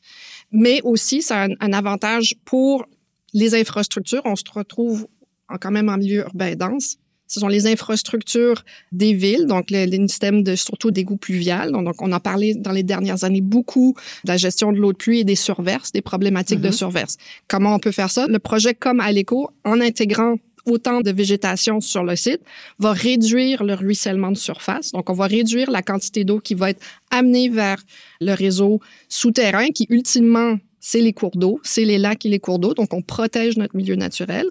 mais 0.52 0.82
aussi 0.84 1.22
ça 1.22 1.44
a 1.44 1.48
un, 1.60 1.74
avantage 1.74 2.36
pour 2.46 2.86
les 3.34 3.56
infrastructures, 3.56 4.22
on 4.26 4.36
se 4.36 4.44
retrouve 4.54 5.08
quand 5.60 5.72
même 5.72 5.90
en 5.90 5.98
milieu 5.98 6.22
urbain 6.22 6.56
dense. 6.56 6.98
Ce 7.28 7.40
sont 7.40 7.48
les 7.48 7.66
infrastructures 7.66 8.66
des 8.92 9.14
villes, 9.14 9.46
donc 9.46 9.72
les, 9.72 9.90
systèmes 10.10 10.44
de 10.44 10.56
surtout 10.58 10.92
d'égouts 10.92 11.16
pluvial. 11.16 11.72
Donc, 11.72 12.02
on 12.02 12.12
a 12.12 12.20
parlé 12.20 12.56
dans 12.56 12.74
les 12.74 12.84
dernières 12.84 13.24
années 13.24 13.40
beaucoup 13.40 13.96
de 14.26 14.32
la 14.32 14.36
gestion 14.36 14.74
de 14.74 14.78
l'eau 14.78 14.92
de 14.92 14.98
pluie 14.98 15.20
et 15.20 15.24
des 15.24 15.38
surverses, 15.38 15.94
des 15.94 16.02
problématiques 16.02 16.60
de 16.60 16.68
mm-hmm. 16.68 16.74
surverses. 16.74 17.18
Comment 17.48 17.76
on 17.76 17.80
peut 17.80 17.94
faire 17.94 18.12
ça? 18.12 18.28
Le 18.28 18.38
projet 18.38 18.74
comme 18.74 19.00
Aleco, 19.00 19.50
en 19.64 19.80
intégrant 19.80 20.36
autant 20.66 21.02
de 21.02 21.12
végétation 21.12 21.80
sur 21.82 22.04
le 22.04 22.16
site, 22.16 22.42
va 22.80 22.92
réduire 22.92 23.64
le 23.64 23.74
ruissellement 23.74 24.32
de 24.32 24.38
surface. 24.38 24.92
Donc, 24.92 25.10
on 25.10 25.14
va 25.14 25.28
réduire 25.28 25.72
la 25.72 25.82
quantité 25.82 26.24
d'eau 26.24 26.40
qui 26.40 26.54
va 26.54 26.72
être 26.72 26.82
amenée 27.10 27.50
vers 27.50 27.82
le 28.20 28.34
réseau 28.34 28.80
souterrain 29.10 29.68
qui, 29.70 29.88
ultimement, 29.90 30.58
c'est 30.80 31.02
les 31.02 31.14
cours 31.14 31.36
d'eau, 31.36 31.60
c'est 31.64 31.86
les 31.86 31.98
lacs 31.98 32.26
et 32.26 32.30
les 32.30 32.40
cours 32.40 32.60
d'eau. 32.60 32.74
Donc, 32.74 32.94
on 32.94 33.02
protège 33.02 33.58
notre 33.58 33.76
milieu 33.76 33.96
naturel. 33.96 34.46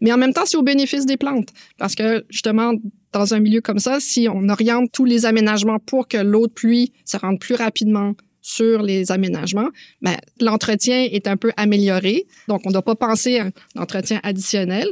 Mais 0.00 0.12
en 0.12 0.18
même 0.18 0.32
temps, 0.32 0.46
c'est 0.46 0.56
au 0.56 0.62
bénéfice 0.62 1.06
des 1.06 1.16
plantes. 1.16 1.48
Parce 1.78 1.94
que, 1.94 2.24
justement, 2.28 2.72
dans 3.12 3.34
un 3.34 3.40
milieu 3.40 3.60
comme 3.60 3.78
ça, 3.78 4.00
si 4.00 4.28
on 4.28 4.48
oriente 4.48 4.90
tous 4.92 5.04
les 5.04 5.26
aménagements 5.26 5.78
pour 5.78 6.08
que 6.08 6.16
l'eau 6.16 6.48
de 6.48 6.52
pluie 6.52 6.92
se 7.04 7.16
rende 7.16 7.38
plus 7.38 7.54
rapidement 7.54 8.14
sur 8.42 8.82
les 8.82 9.12
aménagements, 9.12 9.68
ben, 10.02 10.16
l'entretien 10.40 11.08
est 11.10 11.28
un 11.28 11.36
peu 11.36 11.52
amélioré. 11.56 12.26
Donc, 12.48 12.62
on 12.64 12.68
ne 12.68 12.72
doit 12.72 12.82
pas 12.82 12.96
penser 12.96 13.38
à 13.38 13.46
un 13.46 13.80
entretien 13.80 14.20
additionnel. 14.22 14.88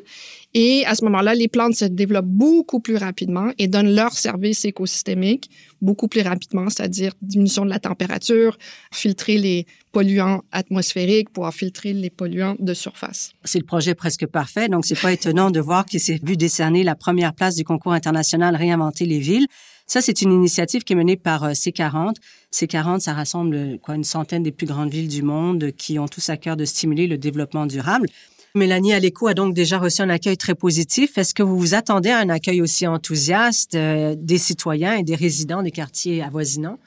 Et 0.54 0.84
à 0.86 0.94
ce 0.94 1.04
moment-là, 1.04 1.34
les 1.34 1.48
plantes 1.48 1.74
se 1.74 1.84
développent 1.84 2.26
beaucoup 2.26 2.80
plus 2.80 2.96
rapidement 2.96 3.52
et 3.58 3.68
donnent 3.68 3.94
leur 3.94 4.12
service 4.12 4.64
écosystémique 4.64 5.50
beaucoup 5.80 6.08
plus 6.08 6.22
rapidement, 6.22 6.68
c'est-à-dire 6.68 7.12
diminution 7.22 7.64
de 7.64 7.70
la 7.70 7.78
température, 7.78 8.58
filtrer 8.92 9.38
les 9.38 9.66
polluants 9.92 10.42
atmosphériques 10.52 11.30
pour 11.30 11.48
filtrer 11.52 11.92
les 11.92 12.10
polluants 12.10 12.56
de 12.58 12.74
surface. 12.74 13.32
C'est 13.44 13.58
le 13.58 13.64
projet 13.64 13.94
presque 13.94 14.26
parfait, 14.26 14.68
donc 14.68 14.84
c'est 14.84 15.00
pas 15.00 15.12
étonnant 15.12 15.50
de 15.50 15.60
voir 15.60 15.86
qu'il 15.86 16.00
s'est 16.00 16.20
vu 16.22 16.36
décerner 16.36 16.84
la 16.84 16.94
première 16.94 17.32
place 17.32 17.54
du 17.54 17.64
concours 17.64 17.92
international 17.92 18.56
Réinventer 18.56 19.06
les 19.06 19.20
villes. 19.20 19.46
Ça, 19.90 20.00
c'est 20.00 20.22
une 20.22 20.32
initiative 20.32 20.84
qui 20.84 20.92
est 20.92 20.96
menée 20.96 21.16
par 21.16 21.42
euh, 21.42 21.50
C40. 21.50 22.14
C40, 22.52 23.00
ça 23.00 23.12
rassemble 23.12 23.80
quoi, 23.82 23.96
une 23.96 24.04
centaine 24.04 24.44
des 24.44 24.52
plus 24.52 24.68
grandes 24.68 24.88
villes 24.88 25.08
du 25.08 25.24
monde 25.24 25.72
qui 25.76 25.98
ont 25.98 26.06
tous 26.06 26.28
à 26.28 26.36
cœur 26.36 26.56
de 26.56 26.64
stimuler 26.64 27.08
le 27.08 27.18
développement 27.18 27.66
durable. 27.66 28.06
Mélanie 28.54 28.92
Aléco 28.92 29.26
a 29.26 29.34
donc 29.34 29.52
déjà 29.52 29.80
reçu 29.80 30.00
un 30.02 30.08
accueil 30.08 30.36
très 30.36 30.54
positif. 30.54 31.18
Est-ce 31.18 31.34
que 31.34 31.42
vous 31.42 31.58
vous 31.58 31.74
attendez 31.74 32.10
à 32.10 32.18
un 32.18 32.28
accueil 32.28 32.62
aussi 32.62 32.86
enthousiaste 32.86 33.74
euh, 33.74 34.14
des 34.16 34.38
citoyens 34.38 34.94
et 34.94 35.02
des 35.02 35.16
résidents 35.16 35.64
des 35.64 35.72
quartiers 35.72 36.22
avoisinants? 36.22 36.78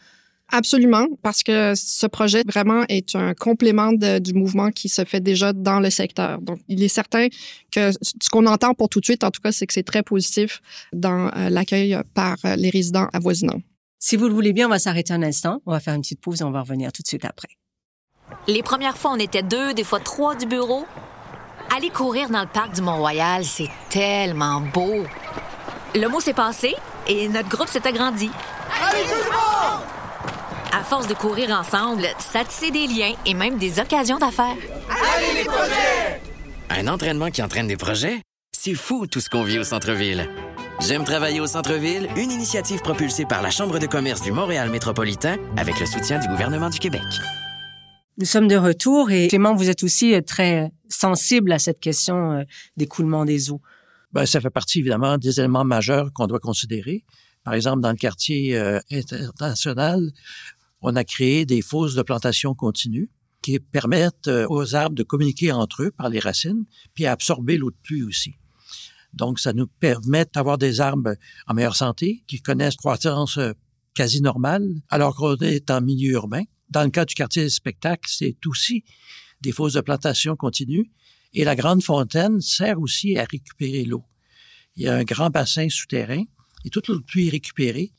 Absolument, 0.56 1.08
parce 1.24 1.42
que 1.42 1.74
ce 1.74 2.06
projet 2.06 2.44
vraiment 2.46 2.84
est 2.88 3.16
un 3.16 3.34
complément 3.34 3.92
du 3.92 4.34
mouvement 4.36 4.70
qui 4.70 4.88
se 4.88 5.04
fait 5.04 5.20
déjà 5.20 5.52
dans 5.52 5.80
le 5.80 5.90
secteur. 5.90 6.40
Donc, 6.42 6.60
il 6.68 6.84
est 6.84 6.90
certain 6.90 7.28
que 7.72 7.92
ce 7.92 8.30
qu'on 8.32 8.46
entend 8.46 8.76
pour 8.76 8.88
tout 8.88 9.00
de 9.00 9.06
suite, 9.06 9.24
en 9.24 9.32
tout 9.32 9.42
cas, 9.42 9.52
c'est 9.52 9.66
que 9.66 9.74
c'est 9.74 9.82
très 9.82 10.04
positif 10.04 10.62
dans 10.94 11.32
euh, 11.36 11.50
l'accueil 11.50 11.98
par 12.14 12.38
euh, 12.46 12.56
les 12.56 12.70
résidents 12.70 13.08
avoisinants. 13.14 13.62
Si 13.98 14.16
vous 14.16 14.28
le 14.28 14.34
voulez 14.36 14.54
bien, 14.54 14.68
on 14.68 14.70
va 14.70 14.78
s'arrêter 14.78 15.12
un 15.12 15.24
instant. 15.24 15.60
On 15.66 15.72
va 15.72 15.80
faire 15.80 15.96
une 15.96 16.02
petite 16.02 16.22
pause 16.22 16.42
et 16.42 16.44
on 16.44 16.52
va 16.52 16.62
revenir 16.62 16.92
tout 16.92 17.02
de 17.02 17.08
suite 17.08 17.26
après. 17.26 17.48
Les 18.48 18.62
premières 18.62 18.96
fois, 18.96 19.14
on 19.14 19.20
était 19.20 19.42
deux, 19.42 19.74
des 19.74 19.84
fois 19.84 20.02
trois 20.02 20.36
du 20.36 20.46
bureau. 20.46 20.86
Aller 21.76 21.90
courir 21.90 22.30
dans 22.30 22.42
le 22.42 22.48
parc 22.48 22.76
du 22.76 22.84
Mont-Royal, 22.84 23.44
c'est 23.44 23.70
tellement 23.90 24.62
beau. 24.62 25.04
Le 25.96 26.08
mot 26.10 26.20
s'est 26.20 26.34
passé 26.34 26.76
et 27.08 27.28
notre 27.28 27.50
groupe 27.50 27.70
s'est 27.70 27.88
agrandi. 27.88 28.30
Allez, 28.88 29.04
tout 29.06 29.16
le 29.16 29.32
monde! 29.32 29.93
À 30.75 30.84
force 30.84 31.08
de 31.08 31.13
courir 31.13 31.51
ensemble, 31.51 32.08
ça 32.18 32.44
tissait 32.44 32.72
des 32.72 32.88
liens 32.88 33.13
et 33.27 33.36
même 33.36 33.60
des 33.60 33.80
occasions 33.80 34.18
d'affaires. 34.18 34.56
Allez, 34.89 35.42
les 35.42 35.46
projets! 35.46 36.20
Un 36.72 36.88
entraînement 36.88 37.30
qui 37.30 37.44
entraîne 37.44 37.68
des 37.68 37.77
projets? 37.77 38.24
C'est 38.51 38.74
fou 38.74 39.06
tout 39.06 39.20
ce 39.20 39.30
qu'on 39.30 39.44
vit 39.44 39.60
au 39.60 39.63
centre-ville. 39.63 40.27
J'aime 40.80 41.03
travailler 41.03 41.39
au 41.42 41.46
centre-ville, 41.46 42.08
une 42.18 42.32
initiative 42.32 42.82
propulsée 42.82 43.25
par 43.25 43.44
la 43.44 43.51
Chambre 43.51 43.77
de 43.77 43.86
commerce 43.86 44.24
du 44.24 44.32
Montréal 44.32 44.72
métropolitain 44.72 45.38
avec 45.58 45.80
le 45.80 45.86
soutien 45.86 46.18
du 46.18 46.27
gouvernement 46.27 46.72
du 46.72 46.80
Québec. 46.80 47.03
Nous 48.18 48.25
sommes 48.25 48.48
de 48.48 48.56
retour 48.56 49.12
et 49.12 49.27
Clément, 49.27 49.53
vous 49.53 49.70
êtes 49.70 49.84
aussi 49.84 50.15
euh, 50.15 50.22
très 50.22 50.72
sensible 50.89 51.51
à 51.51 51.60
cette 51.60 51.82
question 51.82 52.32
euh, 52.32 52.44
d'écoulement 52.77 53.25
des 53.25 53.51
eaux. 53.51 53.62
Ben, 54.12 54.25
ça 54.25 54.42
fait 54.42 54.50
partie 54.50 54.80
évidemment 54.80 55.20
des 55.20 55.39
éléments 55.39 55.65
majeurs 55.65 56.12
qu'on 56.13 56.25
doit 56.25 56.39
considérer. 56.39 57.06
Par 57.44 57.53
exemple, 57.53 57.82
dans 57.82 57.92
le 57.92 57.98
quartier 57.98 58.58
euh, 58.58 58.80
international, 58.89 60.12
on 60.84 60.96
a 60.96 61.04
créé 61.04 61.46
des 61.46 61.62
fosses 61.62 61.96
de 61.96 62.02
plantation 62.02 62.54
continue 62.54 63.10
qui 63.42 63.60
permettent 63.60 64.30
aux 64.50 64.75
arbres 64.75 64.96
de 64.96 65.04
communiquer 65.04 65.52
entre 65.52 65.84
eux 65.84 65.92
par 65.92 66.10
les 66.10 66.20
racines, 66.20 66.66
puis 66.94 67.06
absorber 67.06 67.58
l'eau 67.58 67.72
de 67.72 67.78
pluie 67.84 68.04
aussi. 68.04 68.36
Donc, 69.13 69.40
ça 69.40 69.54
nous 69.54 69.68
permet 69.68 70.25
d'avoir 70.34 70.58
des 70.58 70.82
arbres 70.82 71.16
en 71.48 71.54
meilleure 71.54 71.75
santé, 71.75 72.24
qui 72.28 72.42
connaissent 72.42 72.75
croissance 72.75 73.38
quasi 73.94 74.22
normale, 74.22 74.68
alors 74.90 75.16
qu'on 75.16 75.36
est 75.38 75.70
en 75.72 75.82
milieu 75.82 76.13
urbain. 76.13 76.44
Dans 76.70 76.84
le 76.84 76.90
cas 76.90 77.06
du 77.06 77.13
quartier 77.13 77.44
des 77.44 77.50
spectacles, 77.50 78.10
c'est 78.10 78.38
aussi 78.48 78.84
des 79.42 79.52
fosses 79.52 79.74
de 79.74 79.82
plantation 79.82 80.36
continue. 80.36 80.90
Et 81.34 81.44
la 81.44 81.56
grande 81.56 81.84
fontaine 81.84 82.40
sert 82.42 82.80
aussi 82.80 83.18
à 83.18 83.25
récupérer 83.30 83.84
l'eau. 83.84 84.04
Il 84.75 84.84
y 84.84 84.88
a 84.88 84.96
un 84.96 85.04
grand 85.04 85.30
bassin 85.30 85.68
souterrain 85.70 86.24
et 86.66 86.70
toute 86.70 86.88
l'eau 86.88 86.98
de 86.98 87.04
pluie 87.04 87.28
est 87.28 87.32
récupérée. 87.32 87.92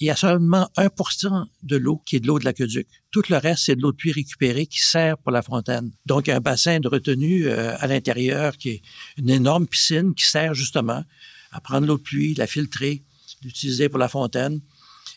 Il 0.00 0.06
y 0.06 0.10
a 0.10 0.16
seulement 0.16 0.68
1% 0.76 1.46
de 1.62 1.76
l'eau 1.76 2.02
qui 2.04 2.16
est 2.16 2.20
de 2.20 2.26
l'eau 2.26 2.38
de 2.38 2.44
l'aqueduc. 2.44 2.88
Tout 3.10 3.22
le 3.28 3.36
reste, 3.36 3.66
c'est 3.66 3.76
de 3.76 3.80
l'eau 3.80 3.92
de 3.92 3.96
pluie 3.96 4.12
récupérée 4.12 4.66
qui 4.66 4.80
sert 4.80 5.16
pour 5.18 5.30
la 5.30 5.42
fontaine. 5.42 5.92
Donc, 6.04 6.28
un 6.28 6.40
bassin 6.40 6.80
de 6.80 6.88
retenue 6.88 7.46
euh, 7.46 7.76
à 7.78 7.86
l'intérieur 7.86 8.56
qui 8.56 8.70
est 8.70 8.82
une 9.18 9.30
énorme 9.30 9.66
piscine 9.66 10.14
qui 10.14 10.26
sert 10.26 10.52
justement 10.54 11.04
à 11.52 11.60
prendre 11.60 11.86
l'eau 11.86 11.96
de 11.96 12.02
pluie, 12.02 12.34
la 12.34 12.48
filtrer, 12.48 13.04
l'utiliser 13.42 13.88
pour 13.88 13.98
la 13.98 14.08
fontaine. 14.08 14.60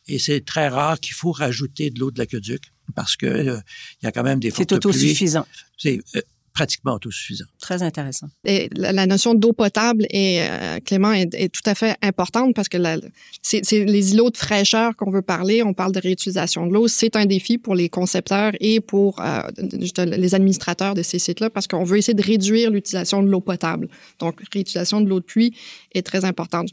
Et 0.08 0.20
c'est 0.20 0.42
très 0.42 0.68
rare 0.68 1.00
qu'il 1.00 1.16
faut 1.16 1.32
rajouter 1.32 1.90
de 1.90 2.00
l'eau 2.00 2.12
de 2.12 2.20
l'aqueduc 2.20 2.72
parce 2.96 3.16
que 3.16 3.26
euh, 3.26 3.60
il 4.02 4.06
y 4.06 4.08
a 4.08 4.12
quand 4.12 4.24
même 4.24 4.40
des 4.40 4.52
C'est 4.52 4.72
autosuffisant. 4.72 5.46
C'est 5.78 6.00
euh, 6.16 6.22
pratiquement 6.58 6.96
autosuffisant. 6.96 7.46
Très 7.62 7.84
intéressant. 7.84 8.28
Et 8.44 8.68
la, 8.74 9.06
notion 9.06 9.36
d'eau 9.36 9.54
potable 9.54 10.08
est, 10.10 10.42
euh, 10.42 10.80
Clément, 10.84 11.12
est, 11.12 11.54
tout 11.54 11.62
à 11.68 11.76
fait 11.76 11.96
importante 12.02 12.56
parce 12.56 12.68
que 12.68 12.78
c'est 13.44 13.86
les 13.86 14.14
îlots 14.14 14.32
de 14.32 14.38
fraîcheur 14.38 14.96
qu'on 14.96 15.12
veut 15.12 15.22
parler. 15.22 15.62
On 15.62 15.76
parle 15.76 15.92
de 15.92 16.00
réutilisation 16.00 16.66
de 16.66 16.74
l'eau. 16.74 16.88
C'est 16.88 17.16
un 17.16 17.28
défi 17.28 17.60
pour 17.60 17.76
les 17.76 17.90
concepteurs 17.90 18.54
et 18.60 18.80
pour 18.82 19.22
les 19.98 20.34
administrateurs 20.34 20.96
de 20.96 21.04
ces 21.04 21.20
sites-là 21.20 21.52
parce 21.52 21.68
qu'on 21.68 21.84
veut 21.84 22.00
essayer 22.00 22.16
de 22.16 22.24
réduire 22.24 22.72
l'utilisation 22.72 23.22
de 23.22 23.30
l'eau 23.30 23.42
potable. 23.42 23.88
Donc, 24.18 24.42
réutilisation 24.52 25.00
de 25.00 25.08
l'eau 25.08 25.20
de 25.20 25.26
pluie 25.26 25.54
est 25.94 26.02
très 26.02 26.26
importante. 26.26 26.70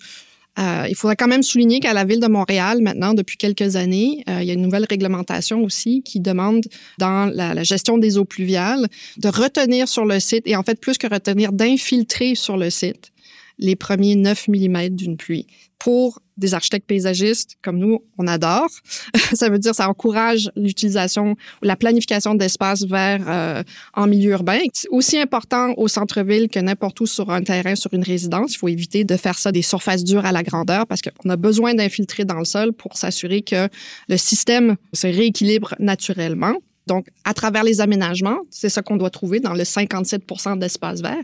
Euh, 0.59 0.87
il 0.89 0.95
faudrait 0.95 1.17
quand 1.17 1.27
même 1.27 1.43
souligner 1.43 1.81
qu'à 1.81 1.93
la 1.93 2.05
ville 2.05 2.21
de 2.21 2.29
Montréal, 2.29 2.81
maintenant, 2.81 3.15
depuis 3.15 3.37
quelques 3.37 3.77
années, 3.77 4.23
euh, 4.29 4.39
il 4.41 4.47
y 4.47 4.51
a 4.51 4.55
une 4.55 4.63
nouvelle 4.63 4.87
réglementation 4.89 5.63
aussi 5.63 6.03
qui 6.03 6.21
demande, 6.21 6.65
dans 6.99 7.27
la, 7.27 7.55
la, 7.55 7.63
gestion 7.65 7.99
des 7.99 8.19
eaux 8.19 8.25
pluviales, 8.25 8.87
de 9.17 9.29
retenir 9.29 9.89
sur 9.89 10.05
le 10.05 10.21
site, 10.21 10.47
et 10.47 10.55
en 10.55 10.63
fait, 10.63 10.81
plus 10.81 10.97
que 10.97 11.07
retenir, 11.07 11.53
d'infiltrer 11.53 12.35
sur 12.35 12.57
le 12.57 12.71
site 12.71 13.14
les 13.59 13.77
premiers 13.77 14.17
9 14.17 14.49
mm 14.49 14.89
d'une 14.91 15.17
pluie 15.17 15.47
pour 15.79 16.21
des 16.37 16.55
architectes 16.55 16.87
paysagistes 16.87 17.57
comme 17.63 17.79
nous, 17.79 18.03
on 18.19 18.27
adore. 18.27 18.69
ça 19.35 19.49
veut 19.49 19.59
dire 19.59 19.75
ça 19.75 19.89
encourage 19.89 20.51
l'utilisation 20.57 21.37
la 21.63 21.77
planification 21.77 22.35
d'espaces 22.35 22.85
verts 22.85 23.25
euh, 23.29 23.63
en 23.95 24.07
milieu 24.07 24.33
urbain. 24.33 24.61
C'est 24.73 24.89
aussi 24.89 25.19
important 25.19 25.75
au 25.77 25.89
centre-ville 25.89 26.49
que 26.49 26.59
n'importe 26.59 27.01
où 27.01 27.07
sur 27.07 27.31
un 27.31 27.43
terrain, 27.43 27.77
sur 27.77 27.93
une 27.95 28.03
résidence. 28.03 28.55
Il 28.55 28.59
faut 28.59 28.69
éviter 28.69 29.05
de 29.05 29.17
faire 29.17 29.39
ça 29.39 29.53
des 29.53 29.63
surfaces 29.63 30.05
dures 30.05 30.27
à 30.27 30.33
la 30.33 30.43
grandeur 30.43 30.87
parce 30.87 31.03
qu'on 31.03 31.31
a 31.31 31.37
besoin 31.37 31.75
d'infiltrer 31.75 32.25
dans 32.25 32.39
le 32.39 32.45
sol 32.45 32.73
pour 32.73 32.97
s'assurer 32.97 33.43
que 33.43 33.69
le 34.09 34.17
système 34.17 34.77
se 34.93 35.07
rééquilibre 35.07 35.75
naturellement. 35.79 36.55
Donc, 36.87 37.09
à 37.25 37.33
travers 37.33 37.65
les 37.65 37.81
aménagements, 37.81 38.41
c'est 38.51 38.69
ça 38.69 38.83
qu'on 38.83 38.97
doit 38.97 39.11
trouver 39.11 39.41
dans 39.41 39.55
le 39.55 39.63
57% 39.63 40.59
d'espace 40.59 41.01
vert. 41.01 41.23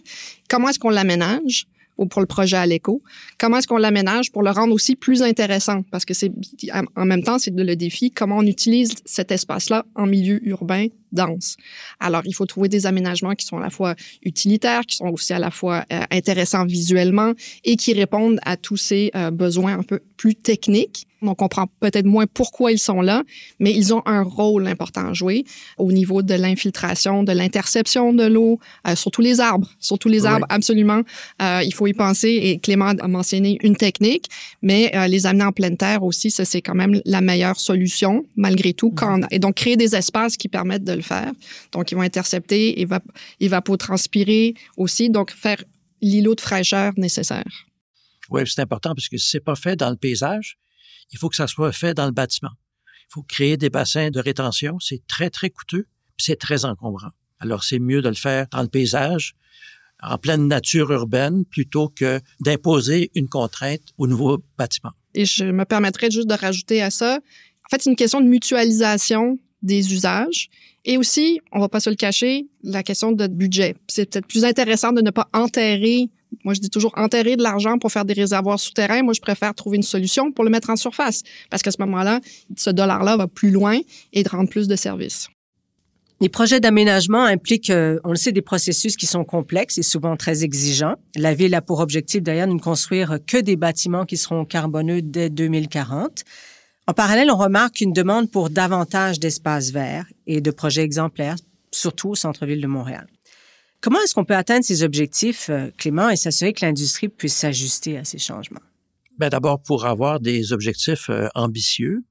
Comment 0.49 0.71
est-ce 0.71 0.79
qu'on 0.79 0.91
l'aménage? 0.91 1.67
Ou 1.99 2.07
pour 2.07 2.21
le 2.21 2.27
projet 2.27 2.57
à 2.57 2.67
l'écho. 2.67 3.03
Comment 3.39 3.59
est-ce 3.59 3.67
qu'on 3.67 3.77
l'aménage 3.77 4.33
pour 4.33 4.43
le 4.43 4.51
rendre 4.51 4.73
aussi 4.75 4.97
plus 4.97 5.23
intéressant? 5.23 5.83
Parce 5.91 6.05
que 6.05 6.15
c'est, 6.15 6.33
en 6.97 7.05
même 7.05 7.23
temps, 7.23 7.39
c'est 7.39 7.55
le 7.55 7.77
défi, 7.77 8.11
comment 8.11 8.39
on 8.39 8.47
utilise 8.47 8.95
cet 9.05 9.31
espace-là 9.31 9.85
en 9.95 10.07
milieu 10.07 10.41
urbain 10.47 10.87
dense. 11.13 11.57
Alors, 11.99 12.23
il 12.25 12.35
faut 12.35 12.47
trouver 12.47 12.69
des 12.69 12.87
aménagements 12.87 13.35
qui 13.35 13.47
sont 13.47 13.59
à 13.59 13.63
la 13.63 13.71
fois 13.71 13.95
utilitaires, 14.23 14.83
qui 14.87 14.97
sont 14.97 15.09
aussi 15.09 15.33
à 15.33 15.39
la 15.39 15.51
fois 15.51 15.85
euh, 15.93 16.01
intéressants 16.11 16.65
visuellement 16.65 17.33
et 17.65 17.77
qui 17.77 17.93
répondent 17.93 18.41
à 18.45 18.57
tous 18.57 18.77
ces 18.77 19.11
euh, 19.15 19.31
besoins 19.31 19.79
un 19.79 19.83
peu 19.83 20.01
plus 20.17 20.35
techniques. 20.35 21.07
On 21.23 21.35
comprend 21.35 21.67
peut-être 21.81 22.07
moins 22.07 22.27
pourquoi 22.27 22.73
ils 22.73 22.79
sont 22.79 23.03
là, 23.03 23.23
mais 23.59 23.73
ils 23.75 23.93
ont 23.93 24.03
un 24.07 24.23
rôle 24.23 24.67
important 24.67 25.09
à 25.09 25.13
jouer 25.13 25.45
au 25.77 25.93
niveau 25.93 26.23
de 26.23 26.35
l'infiltration, 26.35 27.23
de 27.23 27.33
l'interception 27.33 28.13
de 28.13 28.25
l'eau, 28.25 28.59
euh, 28.87 28.95
surtout 28.95 29.21
les 29.21 29.41
arbres. 29.41 29.69
Surtout 29.79 30.09
les 30.09 30.25
arbres, 30.25 30.47
absolument. 30.49 31.03
Euh, 31.43 31.61
il 31.65 31.75
faut 31.75 31.87
y 31.87 31.93
penser. 31.93 32.29
Et 32.43 32.59
Clément 32.59 32.93
a 32.99 33.09
mentionné 33.09 33.59
une 33.63 33.77
technique, 33.77 34.27
mais 34.63 34.93
euh, 34.95 35.07
les 35.07 35.27
amener 35.27 35.45
en 35.45 35.53
pleine 35.53 35.77
terre 35.77 36.03
aussi, 36.03 36.31
ça 36.31 36.45
c'est 36.45 36.63
quand 36.63 36.75
même 36.75 37.01
la 37.05 37.21
meilleure 37.21 37.61
solution 37.61 38.25
malgré 38.37 38.73
tout. 38.73 38.91
Quand, 38.91 39.21
et 39.31 39.39
donc 39.39 39.57
créer 39.57 39.77
des 39.77 39.95
espaces 39.97 40.37
qui 40.37 40.49
permettent 40.49 40.85
de 40.85 41.00
le 41.01 41.05
faire. 41.05 41.33
Donc, 41.73 41.91
ils 41.91 41.95
vont 41.95 42.03
intercepter, 42.03 42.81
évap 42.81 43.05
évapotranspirer 43.41 44.55
aussi, 44.77 45.11
donc 45.11 45.31
faire 45.31 45.63
l'îlot 46.01 46.35
de 46.35 46.41
fraîcheur 46.41 46.93
nécessaire. 46.97 47.67
Oui, 48.31 48.43
c'est 48.47 48.61
important 48.61 48.95
parce 48.95 49.09
que 49.09 49.17
si 49.17 49.29
c'est 49.29 49.41
pas 49.41 49.57
fait 49.57 49.77
dans 49.77 49.91
le 49.91 49.97
paysage, 49.97 50.57
il 51.13 51.19
faut 51.19 51.29
que 51.29 51.37
ça 51.37 51.47
soit 51.47 51.73
fait 51.73 51.95
dans 51.95 52.07
le 52.07 52.13
bâtiment. 52.13 52.53
Il 52.87 53.15
faut 53.15 53.23
créer 53.23 53.57
des 53.57 53.71
bassins 53.71 54.11
de 54.11 54.21
rétention. 54.21 54.79
C'est 54.79 55.03
très, 55.09 55.31
très 55.31 55.51
coûteux, 55.51 55.87
c'est 56.17 56.39
très 56.39 56.65
encombrant. 56.65 57.11
Alors, 57.41 57.65
c'est 57.65 57.79
mieux 57.79 58.03
de 58.03 58.09
le 58.09 58.15
faire 58.15 58.47
dans 58.53 58.63
le 58.63 58.69
paysage, 58.69 59.35
en 60.03 60.17
pleine 60.19 60.47
nature 60.47 60.93
urbaine, 60.93 61.45
plutôt 61.45 61.89
que 61.89 62.21
d'imposer 62.41 63.11
une 63.15 63.29
contrainte 63.29 63.81
au 63.99 64.07
nouveau 64.07 64.39
bâtiment. 64.57 64.93
Et 65.15 65.25
je 65.25 65.45
me 65.45 65.65
permettrais 65.65 66.11
juste 66.11 66.29
de 66.29 66.35
rajouter 66.35 66.83
à 66.83 66.91
ça, 66.91 67.19
en 67.71 67.77
fait, 67.77 67.83
c'est 67.83 67.91
une 67.91 67.97
question 67.97 68.21
de 68.21 68.27
mutualisation 68.27 69.39
des 69.63 69.93
usages. 69.95 70.49
Et 70.85 70.97
aussi, 70.97 71.41
on 71.53 71.61
va 71.61 71.69
pas 71.69 71.81
se 71.81 71.91
le 71.91 71.97
cacher, 71.97 72.47
la 72.63 72.83
question 72.83 73.13
de 73.13 73.27
budget. 73.27 73.75
C'est 73.89 74.11
peut-être 74.11 74.27
plus 74.27 74.45
intéressant 74.45 74.93
de 74.93 75.03
ne 75.03 75.11
pas 75.11 75.29
enterrer 75.33 76.11
moi, 76.45 76.55
je 76.55 76.61
dis 76.61 76.71
toujours 76.71 76.93
enterrer 76.97 77.37
de 77.37 77.43
l'argent 77.43 77.79
pour 77.79 77.91
faire 77.91 78.05
des 78.05 78.15
réservoirs 78.15 78.59
souterrains. 78.59 79.03
Moi, 79.03 79.13
je 79.15 79.21
préfère 79.21 79.55
trouver 79.55 79.77
une 79.77 79.83
solution 79.83 80.33
pour 80.33 80.45
le 80.45 80.51
mettre 80.51 80.71
en 80.71 80.77
surface 80.77 81.23
parce 81.51 81.63
qu'à 81.63 81.71
ce 81.71 81.81
moment-là, 81.81 82.21
ce 82.57 82.71
dollar-là 82.71 83.17
va 83.17 83.27
plus 83.27 83.51
loin 83.51 83.79
et 84.13 84.23
rendre 84.29 84.49
plus 84.49 84.69
de 84.69 84.77
services. 84.77 85.29
Les 86.23 86.29
projets 86.29 86.61
d'aménagement 86.61 87.25
impliquent, 87.25 87.71
euh, 87.71 87.99
on 88.05 88.11
le 88.11 88.17
sait, 88.17 88.31
des 88.31 88.43
processus 88.43 88.97
qui 88.97 89.07
sont 89.07 89.25
complexes 89.25 89.79
et 89.79 89.83
souvent 89.83 90.17
très 90.17 90.45
exigeants. 90.45 90.97
La 91.17 91.33
ville 91.33 91.55
a 91.55 91.63
pour 91.63 91.81
objectif 91.81 92.23
d'ailleurs 92.23 92.47
de 92.47 92.53
ne 92.53 92.59
construire 92.59 93.19
que 93.27 93.39
des 93.39 93.57
bâtiments 93.57 94.05
qui 94.05 94.19
seront 94.19 94.45
carboneux 94.45 95.01
dès 95.01 95.31
2040. 95.31 96.25
En 96.91 96.93
parallèle, 96.93 97.31
on 97.31 97.37
remarque 97.37 97.83
une 97.83 97.93
demande 97.93 98.33
pour 98.33 98.51
davantage 98.51 99.21
d'espaces 99.21 99.71
verts 99.71 100.07
et 100.27 100.41
de 100.41 100.51
projets 100.51 100.83
exemplaires, 100.83 101.37
surtout 101.71 102.09
au 102.09 102.15
centre-ville 102.17 102.61
de 102.61 102.67
Montréal. 102.67 103.07
Comment 103.81 104.01
est-ce 104.01 104.13
qu'on 104.13 104.25
peut 104.25 104.35
atteindre 104.35 104.65
ces 104.65 104.83
objectifs, 104.83 105.51
euh, 105.51 105.71
Clément, 105.79 106.11
et 106.11 106.17
s'assurer 106.17 106.53
que 106.53 106.67
l'industrie 106.67 107.09
puisse 107.09 107.37
s'ajuster 107.37 107.97
à 107.97 108.03
ces 108.03 108.19
changements? 108.19 108.59
Ben 109.19 109.29
d'abord, 109.29 109.61
pour 109.63 109.87
avoir 109.87 110.19
des 110.19 110.53
objectifs 110.53 111.11
euh, 111.11 111.29
ambitieux, 111.37 112.03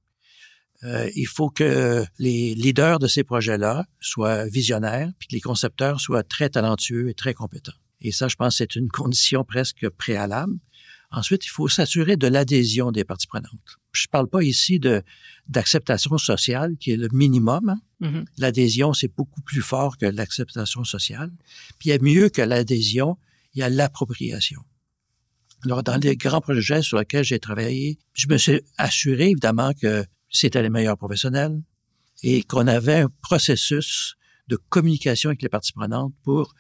euh, 0.86 1.10
il 1.14 1.28
faut 1.28 1.50
que 1.50 2.06
les 2.18 2.56
leaders 2.56 3.00
de 3.00 3.08
ces 3.08 3.26
projets-là 3.26 3.84
soient 4.00 4.46
visionnaires, 4.46 5.12
puis 5.20 5.28
que 5.28 5.36
les 5.36 5.42
concepteurs 5.42 6.00
soient 6.00 6.24
très 6.24 6.48
talentueux 6.48 7.10
et 7.10 7.14
très 7.14 7.34
compétents. 7.34 7.74
Et 8.00 8.14
ça, 8.14 8.30
je 8.30 8.38
pense, 8.38 8.60
c'est 8.60 8.78
une 8.78 8.88
condition 8.88 9.44
presque 9.44 9.90
préalable. 9.90 10.54
Ensuite, 11.12 11.46
il 11.46 11.50
faut 11.50 11.68
s'assurer 11.68 12.16
de 12.16 12.28
l'adhésion 12.28 12.94
des 12.94 13.04
parties 13.04 13.28
prenantes. 13.28 13.79
Je 13.92 14.06
ne 14.08 14.12
parle 14.12 14.30
pas 14.30 14.44
ici 14.44 14.80
de 14.80 15.04
d'acceptation 15.48 16.18
sociale, 16.18 16.78
qui 16.78 16.92
est 16.92 16.98
le 16.98 17.08
minimum. 17.12 17.70
Hein. 17.70 17.82
Mm-hmm. 18.02 18.26
L'adhésion, 18.38 18.94
c'est 18.94 19.14
beaucoup 19.16 19.42
plus 19.42 19.62
fort 19.62 19.98
que 19.98 20.06
l'acceptation 20.06 20.84
sociale. 20.84 21.32
Puis 21.80 21.90
il 21.90 21.92
y 21.92 21.94
a 21.94 22.00
mieux 22.00 22.30
que 22.30 22.42
l'adhésion, 22.42 23.18
il 23.54 23.60
y 23.60 23.64
a 23.64 23.70
l'appropriation. 23.70 24.62
Alors, 25.66 25.84
dans 25.84 25.98
les 25.98 26.16
grands 26.16 26.40
projets 26.40 26.82
sur 26.82 27.00
lesquels 27.00 27.24
j'ai 27.24 27.40
travaillé, 27.40 27.98
je 28.14 28.28
me 28.28 28.38
suis 28.38 28.62
assuré, 28.78 29.32
évidemment, 29.32 29.74
que 29.74 30.06
c'était 30.30 30.62
les 30.62 30.70
meilleurs 30.70 30.98
professionnels 30.98 31.62
et 32.24 32.44
qu'on 32.44 32.68
avait 32.68 33.02
un 33.02 33.10
processus 33.22 34.16
de 34.48 34.56
communication 34.56 35.30
avec 35.30 35.42
les 35.42 35.50
parties 35.50 35.74
prenantes 35.74 36.14
pour 36.24 36.54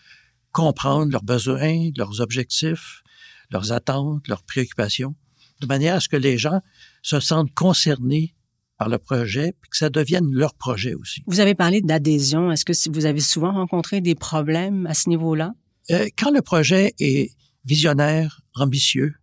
comprendre 0.51 1.11
leurs 1.11 1.23
besoins, 1.23 1.89
leurs 1.95 2.21
objectifs, 2.21 3.03
leurs 3.51 3.71
attentes, 3.71 4.27
leurs 4.27 4.43
préoccupations, 4.43 5.15
de 5.61 5.67
manière 5.67 5.95
à 5.95 5.99
ce 5.99 6.09
que 6.09 6.17
les 6.17 6.37
gens 6.37 6.61
se 7.01 7.19
sentent 7.19 7.53
concernés 7.53 8.35
par 8.77 8.87
le 8.87 8.97
projet, 8.97 9.53
puis 9.59 9.69
que 9.69 9.77
ça 9.77 9.89
devienne 9.89 10.31
leur 10.31 10.53
projet 10.53 10.93
aussi. 10.93 11.21
Vous 11.27 11.41
avez 11.41 11.53
parlé 11.53 11.81
d'adhésion. 11.81 12.51
Est-ce 12.51 12.63
que 12.63 12.89
vous 12.91 13.05
avez 13.05 13.19
souvent 13.19 13.51
rencontré 13.51 13.99
des 13.99 14.15
problèmes 14.15 14.85
à 14.87 14.93
ce 14.93 15.09
niveau-là? 15.09 15.53
Euh, 15.91 16.07
quand 16.17 16.31
le 16.31 16.41
projet 16.41 16.93
est 16.99 17.35
visionnaire, 17.65 18.41
ambitieux, 18.55 19.15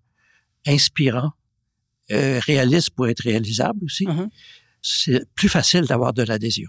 inspirant, 0.67 1.33
euh, 2.11 2.39
réaliste 2.41 2.91
pour 2.91 3.09
être 3.09 3.21
réalisable 3.21 3.85
aussi, 3.85 4.05
uh-huh. 4.05 4.29
c'est 4.83 5.27
plus 5.35 5.49
facile 5.49 5.87
d'avoir 5.87 6.13
de 6.13 6.23
l'adhésion. 6.23 6.69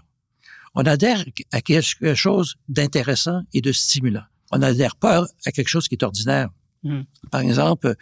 On 0.74 0.82
adhère 0.82 1.24
à 1.52 1.60
quelque 1.60 2.14
chose 2.14 2.56
d'intéressant 2.68 3.42
et 3.52 3.60
de 3.60 3.72
stimulant. 3.72 4.24
On 4.50 4.58
n'adhère 4.58 4.96
pas 4.96 5.26
à 5.44 5.52
quelque 5.52 5.68
chose 5.68 5.88
qui 5.88 5.94
est 5.94 6.02
ordinaire. 6.02 6.48
Mm. 6.82 7.00
Par 7.30 7.40
exemple, 7.40 7.94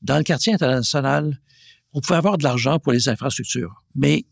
dans 0.00 0.16
le 0.16 0.24
quartier 0.24 0.52
international, 0.52 1.40
on 1.92 2.00
pouvait 2.00 2.16
avoir 2.16 2.38
de 2.38 2.44
l'argent 2.44 2.78
pour 2.78 2.92
les 2.92 3.08
infrastructures, 3.08 3.82
mais 3.94 4.26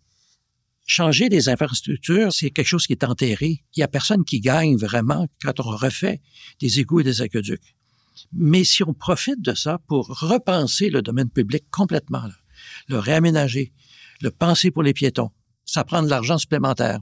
changer 0.87 1.29
des 1.29 1.49
infrastructures, 1.49 2.33
c'est 2.33 2.51
quelque 2.51 2.66
chose 2.66 2.87
qui 2.87 2.92
est 2.92 3.05
enterré. 3.05 3.62
Il 3.77 3.81
y 3.81 3.83
a 3.83 3.88
personne 3.88 4.25
qui 4.25 4.40
gagne 4.40 4.77
vraiment 4.77 5.29
quand 5.42 5.61
on 5.61 5.70
refait 5.70 6.20
des 6.61 6.81
égouts 6.81 7.01
et 7.01 7.05
des 7.05 7.23
aqueducs. 7.23 7.77
Mais 8.33 8.64
si 8.64 8.83
on 8.83 8.92
profite 8.92 9.40
de 9.40 9.55
ça 9.55 9.79
pour 9.87 10.09
repenser 10.09 10.90
le 10.90 11.03
domaine 11.03 11.31
public 11.31 11.64
complètement, 11.70 12.29
le 12.88 12.99
réaménager, 12.99 13.73
le 14.20 14.31
penser 14.31 14.70
pour 14.70 14.83
les 14.83 14.92
piétons, 14.92 15.31
ça 15.64 15.85
prend 15.85 16.03
de 16.03 16.09
l'argent 16.09 16.38
supplémentaire. 16.38 17.01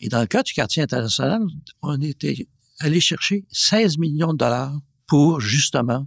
Et 0.00 0.08
dans 0.08 0.20
le 0.20 0.26
cas 0.26 0.42
du 0.42 0.52
quartier 0.52 0.82
international, 0.82 1.40
on 1.82 2.00
était 2.00 2.46
allé 2.78 3.00
chercher 3.00 3.44
16 3.50 3.98
millions 3.98 4.32
de 4.32 4.38
dollars 4.38 4.78
pour 5.06 5.40
justement 5.40 6.06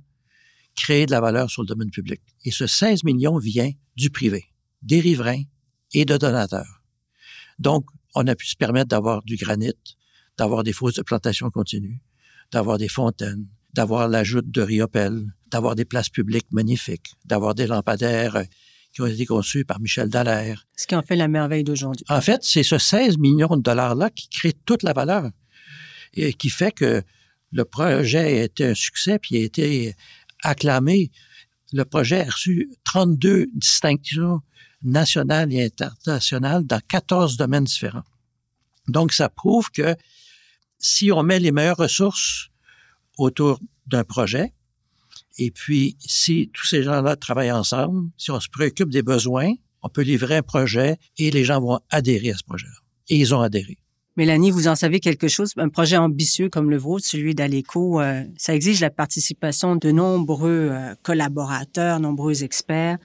créer 0.82 1.06
de 1.06 1.12
la 1.12 1.22
valeur 1.22 1.50
sur 1.50 1.62
le 1.62 1.68
domaine 1.68 1.92
public. 1.92 2.22
Et 2.44 2.52
ce 2.52 2.66
16 2.66 3.04
millions 3.04 3.38
vient 3.38 3.72
du 3.96 4.10
privé, 4.10 4.46
des 4.82 5.00
riverains 5.00 5.44
et 5.94 6.06
de 6.06 6.18
donateurs. 6.18 6.82
Donc, 7.60 7.86
on 8.16 8.26
a 8.28 8.36
pu 8.36 8.48
se 8.48 8.56
permettre 8.56 8.88
d'avoir 8.88 9.22
du 9.24 9.36
granit, 9.36 9.74
d'avoir 10.38 10.64
des 10.64 10.74
fosses 10.74 10.96
de 10.96 11.04
plantation 11.04 11.52
continue, 11.52 12.02
d'avoir 12.52 12.78
des 12.80 12.88
fontaines, 12.88 13.48
d'avoir 13.74 14.08
l'ajout 14.08 14.42
de 14.42 14.62
riopelles, 14.62 15.24
d'avoir 15.52 15.76
des 15.76 15.86
places 15.86 16.10
publiques 16.10 16.52
magnifiques, 16.52 17.14
d'avoir 17.26 17.54
des 17.54 17.68
lampadaires 17.68 18.44
qui 18.94 19.02
ont 19.02 19.06
été 19.06 19.26
conçus 19.26 19.64
par 19.64 19.80
Michel 19.80 20.10
Dallaire. 20.10 20.66
Ce 20.76 20.88
qui 20.88 20.96
en 20.96 21.04
fait 21.04 21.16
la 21.16 21.28
merveille 21.28 21.64
d'aujourd'hui. 21.64 22.06
En 22.10 22.22
fait, 22.22 22.44
c'est 22.44 22.64
ce 22.64 22.78
16 22.78 23.20
millions 23.20 23.56
de 23.56 23.62
dollars-là 23.62 24.10
qui 24.10 24.28
crée 24.30 24.54
toute 24.66 24.84
la 24.84 24.94
valeur 24.94 25.30
et 26.14 26.34
qui 26.34 26.50
fait 26.50 26.72
que 26.72 27.04
le 27.52 27.66
projet 27.66 28.40
a 28.40 28.44
été 28.44 28.66
un 28.66 28.74
succès 28.74 29.20
puis 29.20 29.38
a 29.38 29.40
été 29.40 29.96
acclamé. 30.42 31.12
Le 31.74 31.86
projet 31.86 32.22
a 32.22 32.30
reçu 32.30 32.70
32 32.84 33.48
distinctions 33.54 34.42
nationales 34.84 35.54
et 35.54 35.72
internationales 35.82 36.66
dans 36.66 36.82
14 36.88 37.38
domaines 37.38 37.66
différents. 37.66 38.04
Donc, 38.88 39.14
ça 39.14 39.30
prouve 39.30 39.70
que 39.72 39.96
si 40.80 41.12
on 41.12 41.24
met 41.24 41.40
les 41.40 41.52
meilleures 41.52 41.78
ressources 41.78 42.50
autour 43.18 43.60
d'un 43.88 44.04
projet, 44.04 44.54
et 45.38 45.52
puis 45.52 45.98
si 46.00 46.50
tous 46.54 46.66
ces 46.66 46.84
gens-là 46.84 47.16
travaillent 47.16 47.52
ensemble, 47.52 48.10
si 48.18 48.32
on 48.32 48.40
se 48.40 48.50
préoccupe 48.50 48.90
des 48.90 49.04
besoins, 49.04 49.54
on 49.82 49.90
peut 49.90 50.02
livrer 50.02 50.38
un 50.38 50.44
projet 50.44 50.98
et 51.18 51.32
les 51.32 51.44
gens 51.44 51.62
vont 51.62 51.80
adhérer 51.90 52.32
à 52.32 52.38
ce 52.38 52.44
projet-là. 52.44 52.74
Et 53.10 53.18
ils 53.18 53.34
ont 53.34 53.42
adhéré. 53.42 53.78
Mélanie, 54.18 54.52
vous 54.52 54.68
en 54.68 54.76
savez 54.76 55.00
quelque 55.00 55.30
chose? 55.30 55.54
Un 55.56 55.70
projet 55.70 55.96
ambitieux 55.96 56.50
comme 56.50 56.70
le 56.70 56.78
vôtre, 56.78 57.06
celui 57.06 57.34
d'Aleco, 57.34 58.02
euh, 58.02 58.24
ça 58.38 58.54
exige 58.54 58.82
la 58.82 58.90
participation 58.90 59.78
de 59.78 59.90
nombreux 59.92 60.70
euh, 60.72 60.94
collaborateurs, 61.02 62.02
nombreux 62.02 62.44
experts. 62.44 62.98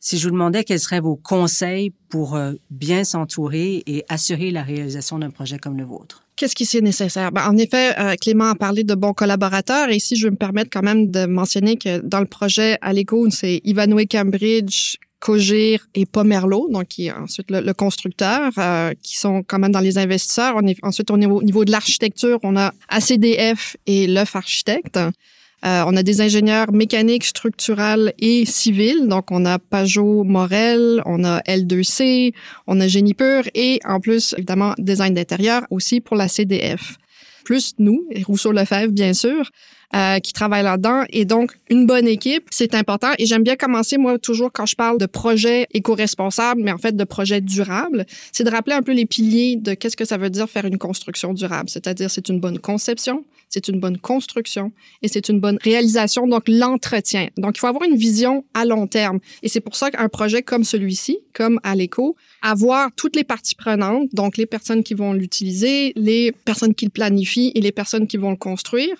Si 0.00 0.18
je 0.18 0.24
vous 0.24 0.32
demandais 0.32 0.64
quels 0.64 0.80
seraient 0.80 1.00
vos 1.00 1.16
conseils 1.16 1.92
pour 2.08 2.34
euh, 2.34 2.54
bien 2.70 3.04
s'entourer 3.04 3.82
et 3.86 4.04
assurer 4.08 4.50
la 4.50 4.62
réalisation 4.62 5.18
d'un 5.18 5.30
projet 5.30 5.58
comme 5.58 5.76
le 5.76 5.84
vôtre? 5.84 6.24
Qu'est-ce 6.34 6.56
qui 6.56 6.64
est 6.64 6.80
nécessaire? 6.80 7.30
Ben, 7.30 7.46
en 7.46 7.56
effet, 7.58 7.94
Clément 8.20 8.46
a 8.46 8.54
parlé 8.54 8.84
de 8.84 8.94
bons 8.94 9.12
collaborateurs. 9.12 9.90
Et 9.90 9.96
ici, 9.96 10.16
je 10.16 10.26
vais 10.26 10.30
me 10.30 10.36
permettre 10.36 10.70
quand 10.72 10.82
même 10.82 11.10
de 11.10 11.26
mentionner 11.26 11.76
que 11.76 12.00
dans 12.00 12.20
le 12.20 12.26
projet 12.26 12.78
Aleco, 12.80 13.28
c'est 13.30 13.60
Ivanhoe 13.64 14.06
Cambridge, 14.10 14.96
Cogir 15.22 15.86
et 15.94 16.04
Pomerlo, 16.04 16.68
donc 16.68 16.88
qui 16.88 17.06
est 17.06 17.12
ensuite 17.12 17.48
le, 17.52 17.72
constructeur, 17.72 18.50
euh, 18.58 18.92
qui 19.04 19.16
sont 19.16 19.44
quand 19.46 19.60
même 19.60 19.70
dans 19.70 19.78
les 19.78 19.96
investisseurs. 19.96 20.54
On 20.56 20.66
est, 20.66 20.76
ensuite, 20.82 21.12
au 21.12 21.16
niveau, 21.16 21.64
de 21.64 21.70
l'architecture, 21.70 22.40
on 22.42 22.56
a 22.56 22.72
ACDF 22.88 23.76
et 23.86 24.08
l'œuf 24.08 24.34
architecte. 24.34 24.96
Euh, 24.96 25.84
on 25.86 25.96
a 25.96 26.02
des 26.02 26.20
ingénieurs 26.22 26.72
mécaniques, 26.72 27.22
structurales 27.22 28.12
et 28.18 28.44
civils. 28.46 29.06
Donc, 29.06 29.30
on 29.30 29.44
a 29.44 29.60
Pajot 29.60 30.24
Morel, 30.24 31.00
on 31.06 31.22
a 31.22 31.38
L2C, 31.42 32.34
on 32.66 32.80
a 32.80 32.88
Génie 32.88 33.14
Pur 33.14 33.44
et 33.54 33.78
en 33.84 34.00
plus, 34.00 34.34
évidemment, 34.36 34.74
design 34.78 35.14
d'intérieur 35.14 35.62
aussi 35.70 36.00
pour 36.00 36.16
la 36.16 36.26
CDF. 36.26 36.96
Plus 37.44 37.74
nous, 37.78 38.08
et 38.10 38.24
Rousseau-Lefebvre, 38.24 38.90
bien 38.90 39.14
sûr. 39.14 39.50
Euh, 39.94 40.20
qui 40.20 40.32
travaillent 40.32 40.62
là-dedans. 40.62 41.04
Et 41.10 41.26
donc, 41.26 41.52
une 41.68 41.86
bonne 41.86 42.08
équipe, 42.08 42.44
c'est 42.50 42.74
important. 42.74 43.10
Et 43.18 43.26
j'aime 43.26 43.42
bien 43.42 43.56
commencer, 43.56 43.98
moi, 43.98 44.18
toujours 44.18 44.50
quand 44.50 44.64
je 44.64 44.74
parle 44.74 44.96
de 44.96 45.04
projet 45.04 45.66
éco-responsable, 45.74 46.62
mais 46.62 46.72
en 46.72 46.78
fait 46.78 46.96
de 46.96 47.04
projet 47.04 47.42
durable, 47.42 48.06
c'est 48.32 48.42
de 48.42 48.48
rappeler 48.48 48.74
un 48.74 48.80
peu 48.80 48.92
les 48.92 49.04
piliers 49.04 49.56
de 49.56 49.74
qu'est-ce 49.74 49.98
que 49.98 50.06
ça 50.06 50.16
veut 50.16 50.30
dire 50.30 50.48
faire 50.48 50.64
une 50.64 50.78
construction 50.78 51.34
durable. 51.34 51.68
C'est-à-dire, 51.68 52.10
c'est 52.10 52.30
une 52.30 52.40
bonne 52.40 52.58
conception, 52.58 53.26
c'est 53.50 53.68
une 53.68 53.80
bonne 53.80 53.98
construction 53.98 54.72
et 55.02 55.08
c'est 55.08 55.28
une 55.28 55.40
bonne 55.40 55.58
réalisation, 55.60 56.26
donc 56.26 56.44
l'entretien. 56.48 57.28
Donc, 57.36 57.58
il 57.58 57.60
faut 57.60 57.66
avoir 57.66 57.84
une 57.84 57.96
vision 57.96 58.46
à 58.54 58.64
long 58.64 58.86
terme. 58.86 59.18
Et 59.42 59.50
c'est 59.50 59.60
pour 59.60 59.76
ça 59.76 59.90
qu'un 59.90 60.08
projet 60.08 60.40
comme 60.40 60.64
celui-ci, 60.64 61.18
comme 61.34 61.60
à 61.64 61.74
l'écho, 61.74 62.16
avoir 62.40 62.88
toutes 62.96 63.14
les 63.14 63.24
parties 63.24 63.56
prenantes, 63.56 64.08
donc 64.14 64.38
les 64.38 64.46
personnes 64.46 64.84
qui 64.84 64.94
vont 64.94 65.12
l'utiliser, 65.12 65.92
les 65.96 66.32
personnes 66.32 66.74
qui 66.74 66.86
le 66.86 66.90
planifient 66.90 67.52
et 67.54 67.60
les 67.60 67.72
personnes 67.72 68.06
qui 68.06 68.16
vont 68.16 68.30
le 68.30 68.36
construire, 68.36 68.96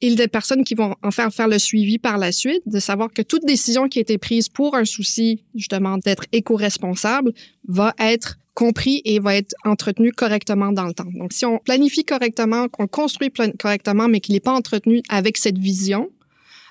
et 0.00 0.14
des 0.14 0.28
personnes 0.28 0.64
qui 0.64 0.74
vont 0.74 0.94
en 1.02 1.10
faire 1.10 1.32
faire 1.32 1.48
le 1.48 1.58
suivi 1.58 1.98
par 1.98 2.18
la 2.18 2.32
suite, 2.32 2.62
de 2.66 2.78
savoir 2.78 3.10
que 3.12 3.22
toute 3.22 3.44
décision 3.44 3.88
qui 3.88 3.98
a 3.98 4.02
été 4.02 4.18
prise 4.18 4.48
pour 4.48 4.76
un 4.76 4.84
souci 4.84 5.44
justement 5.54 5.98
d'être 5.98 6.24
éco-responsable 6.32 7.32
va 7.66 7.94
être 7.98 8.38
compris 8.54 9.02
et 9.04 9.20
va 9.20 9.36
être 9.36 9.54
entretenu 9.64 10.10
correctement 10.12 10.72
dans 10.72 10.86
le 10.86 10.92
temps. 10.92 11.10
Donc, 11.14 11.32
si 11.32 11.46
on 11.46 11.58
planifie 11.58 12.04
correctement, 12.04 12.68
qu'on 12.68 12.88
construit 12.88 13.30
correctement, 13.58 14.08
mais 14.08 14.20
qu'il 14.20 14.34
n'est 14.34 14.40
pas 14.40 14.52
entretenu 14.52 15.02
avec 15.08 15.36
cette 15.36 15.58
vision, 15.58 16.10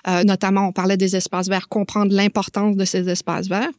euh, 0.08 0.24
notamment, 0.24 0.68
on 0.68 0.72
parlait 0.72 0.96
des 0.96 1.16
espaces 1.16 1.48
verts, 1.48 1.68
comprendre 1.68 2.14
l'importance 2.14 2.76
de 2.76 2.84
ces 2.84 3.08
espaces 3.08 3.48
verts, 3.48 3.70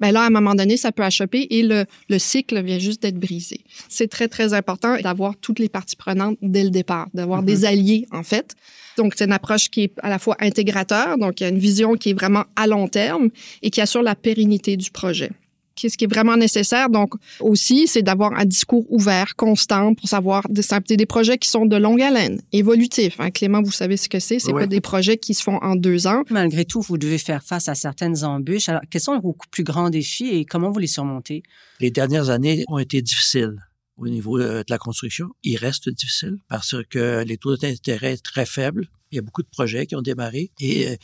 ben 0.00 0.10
là, 0.10 0.22
à 0.22 0.26
un 0.26 0.30
moment 0.30 0.54
donné, 0.54 0.76
ça 0.76 0.92
peut 0.92 1.02
achoper 1.02 1.46
et 1.50 1.62
le, 1.62 1.84
le 2.08 2.18
cycle 2.18 2.62
vient 2.62 2.78
juste 2.78 3.02
d'être 3.02 3.18
brisé. 3.18 3.60
C'est 3.88 4.08
très, 4.08 4.28
très 4.28 4.54
important 4.54 4.96
d'avoir 4.98 5.36
toutes 5.36 5.58
les 5.58 5.68
parties 5.68 5.96
prenantes 5.96 6.36
dès 6.42 6.64
le 6.64 6.70
départ, 6.70 7.08
d'avoir 7.14 7.42
des 7.42 7.58
mhm. 7.58 7.64
alliés, 7.64 8.06
en 8.12 8.22
fait. 8.22 8.54
Donc, 8.96 9.14
c'est 9.16 9.24
une 9.24 9.32
approche 9.32 9.70
qui 9.70 9.84
est 9.84 9.92
à 10.02 10.08
la 10.10 10.18
fois 10.18 10.36
intégrateur, 10.40 11.18
donc 11.18 11.40
il 11.40 11.44
y 11.44 11.46
a 11.46 11.50
une 11.50 11.58
vision 11.58 11.94
qui 11.94 12.10
est 12.10 12.14
vraiment 12.14 12.44
à 12.56 12.66
long 12.66 12.88
terme 12.88 13.30
et 13.62 13.70
qui 13.70 13.80
assure 13.80 14.02
la 14.02 14.14
pérennité 14.14 14.76
du 14.76 14.90
projet 14.90 15.30
ce 15.78 15.96
qui 15.96 16.04
est 16.04 16.12
vraiment 16.12 16.36
nécessaire, 16.36 16.90
donc 16.90 17.14
aussi, 17.40 17.86
c'est 17.86 18.02
d'avoir 18.02 18.32
un 18.38 18.44
discours 18.44 18.84
ouvert, 18.90 19.36
constant, 19.36 19.94
pour 19.94 20.08
savoir 20.08 20.44
c'est 20.88 20.96
des 20.96 21.06
projets 21.06 21.38
qui 21.38 21.48
sont 21.48 21.66
de 21.66 21.76
longue 21.76 22.00
haleine, 22.00 22.40
évolutifs. 22.52 23.20
Hein. 23.20 23.30
Clément, 23.30 23.62
vous 23.62 23.72
savez 23.72 23.96
ce 23.96 24.08
que 24.08 24.18
c'est. 24.18 24.38
C'est 24.38 24.52
pas 24.52 24.66
des 24.66 24.80
projets 24.80 25.18
qui 25.18 25.34
se 25.34 25.42
font 25.42 25.58
en 25.62 25.76
deux 25.76 26.06
ans. 26.06 26.22
Malgré 26.30 26.64
tout, 26.64 26.80
vous 26.80 26.98
devez 26.98 27.18
faire 27.18 27.42
face 27.42 27.68
à 27.68 27.74
certaines 27.74 28.24
embûches. 28.24 28.68
Alors, 28.68 28.82
quels 28.90 29.00
sont 29.00 29.18
vos 29.20 29.36
plus 29.50 29.64
grands 29.64 29.90
défis 29.90 30.28
et 30.28 30.44
comment 30.44 30.70
vous 30.70 30.78
les 30.78 30.86
surmontez? 30.86 31.42
Les 31.80 31.90
dernières 31.90 32.30
années 32.30 32.64
ont 32.68 32.78
été 32.78 33.02
difficiles 33.02 33.56
au 33.96 34.08
niveau 34.08 34.38
euh, 34.38 34.60
de 34.60 34.70
la 34.70 34.78
construction. 34.78 35.28
Il 35.42 35.56
reste 35.56 35.88
difficile 35.88 36.38
parce 36.48 36.74
que 36.90 37.24
les 37.24 37.36
taux 37.36 37.56
d'intérêt 37.56 38.16
sont 38.16 38.22
très 38.22 38.46
faibles. 38.46 38.88
Il 39.10 39.16
y 39.16 39.18
a 39.18 39.22
beaucoup 39.22 39.42
de 39.42 39.48
projets 39.48 39.86
qui 39.86 39.96
ont 39.96 40.02
démarré 40.02 40.50
et 40.60 40.88
euh, 40.88 40.96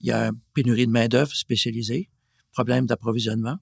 il 0.00 0.08
y 0.08 0.12
a 0.12 0.26
une 0.26 0.38
pénurie 0.54 0.86
de 0.86 0.92
main-d'œuvre 0.92 1.34
spécialisée, 1.34 2.10
problème 2.52 2.86
d'approvisionnement 2.86 3.56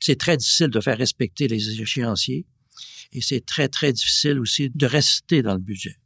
c'est 0.00 0.18
très 0.18 0.36
difficile 0.36 0.68
de 0.68 0.80
faire 0.80 0.98
respecter 0.98 1.46
les 1.46 1.80
échéanciers 1.80 2.46
et 3.12 3.20
c'est 3.20 3.44
très, 3.44 3.68
très 3.68 3.92
difficile 3.92 4.38
aussi 4.38 4.70
de 4.70 4.86
rester 4.86 5.42
dans 5.42 5.54
le 5.54 5.60
budget. 5.60 5.96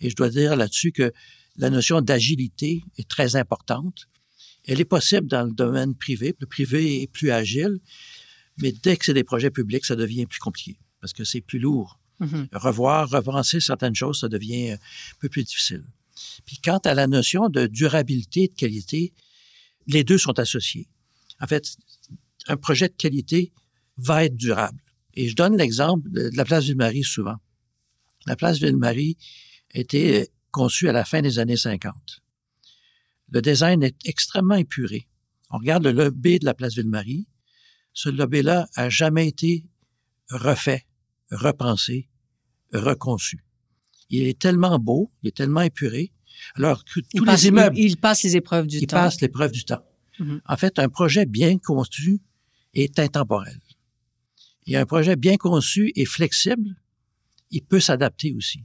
Et 0.00 0.10
je 0.10 0.16
dois 0.16 0.28
dire 0.28 0.56
là-dessus 0.56 0.92
que 0.92 1.12
la 1.56 1.70
notion 1.70 2.00
d'agilité 2.00 2.82
est 2.96 3.08
très 3.08 3.34
importante. 3.36 4.08
Elle 4.64 4.80
est 4.80 4.84
possible 4.84 5.26
dans 5.26 5.42
le 5.42 5.52
domaine 5.52 5.94
privé. 5.94 6.34
Le 6.38 6.46
privé 6.46 7.02
est 7.02 7.06
plus 7.08 7.30
agile, 7.30 7.80
mais 8.58 8.72
dès 8.72 8.96
que 8.96 9.04
c'est 9.04 9.14
des 9.14 9.24
projets 9.24 9.50
publics, 9.50 9.84
ça 9.84 9.96
devient 9.96 10.26
plus 10.26 10.38
compliqué 10.38 10.78
parce 11.00 11.12
que 11.12 11.24
c'est 11.24 11.40
plus 11.40 11.58
lourd. 11.58 11.98
Mm-hmm. 12.20 12.48
Revoir, 12.52 13.08
repenser 13.10 13.60
certaines 13.60 13.94
choses, 13.94 14.20
ça 14.20 14.28
devient 14.28 14.72
un 14.72 14.78
peu 15.20 15.28
plus 15.28 15.44
difficile. 15.44 15.84
Puis 16.44 16.58
quant 16.58 16.78
à 16.78 16.94
la 16.94 17.06
notion 17.06 17.48
de 17.48 17.66
durabilité 17.66 18.44
et 18.44 18.48
de 18.48 18.54
qualité, 18.54 19.12
les 19.86 20.04
deux 20.04 20.18
sont 20.18 20.38
associés. 20.38 20.88
En 21.40 21.46
fait, 21.46 21.76
un 22.48 22.56
projet 22.56 22.88
de 22.88 22.94
qualité 22.94 23.52
va 23.96 24.24
être 24.24 24.36
durable. 24.36 24.82
Et 25.14 25.28
je 25.28 25.36
donne 25.36 25.56
l'exemple 25.56 26.08
de 26.10 26.30
la 26.34 26.44
place 26.44 26.64
Ville-Marie 26.64 27.04
souvent. 27.04 27.36
La 28.26 28.36
place 28.36 28.58
Ville-Marie 28.58 29.16
était 29.72 30.30
conçue 30.50 30.88
à 30.88 30.92
la 30.92 31.04
fin 31.04 31.22
des 31.22 31.38
années 31.38 31.56
50. 31.56 31.94
Le 33.30 33.42
design 33.42 33.82
est 33.82 33.96
extrêmement 34.04 34.54
épuré. 34.54 35.06
On 35.50 35.58
regarde 35.58 35.84
le 35.84 35.92
lobby 35.92 36.38
de 36.38 36.44
la 36.44 36.54
place 36.54 36.74
Ville-Marie. 36.74 37.26
Ce 37.92 38.08
lobby-là 38.08 38.68
a 38.74 38.88
jamais 38.88 39.28
été 39.28 39.64
refait, 40.30 40.86
repensé, 41.30 42.08
reconçu. 42.72 43.44
Il 44.10 44.22
est 44.26 44.38
tellement 44.38 44.78
beau, 44.78 45.10
il 45.22 45.28
est 45.28 45.36
tellement 45.36 45.62
épuré, 45.62 46.12
alors 46.54 46.84
que 46.84 47.00
tous 47.14 47.24
les 47.24 47.46
immeubles... 47.48 47.76
Il, 47.76 47.96
passe 47.96 48.22
les 48.22 48.36
épreuves 48.36 48.66
du 48.66 48.78
temps. 48.78 48.82
Il 48.82 48.86
passe 48.86 49.20
l'épreuve 49.20 49.52
du 49.52 49.64
temps. 49.64 49.84
Mm-hmm. 50.20 50.40
En 50.46 50.56
fait, 50.56 50.78
un 50.78 50.88
projet 50.88 51.26
bien 51.26 51.58
conçu 51.58 52.20
est 52.82 52.98
intemporel. 52.98 53.60
Et 54.66 54.76
un 54.76 54.86
projet 54.86 55.16
bien 55.16 55.36
conçu 55.36 55.92
et 55.96 56.04
flexible, 56.04 56.76
il 57.50 57.62
peut 57.62 57.80
s'adapter 57.80 58.34
aussi. 58.34 58.64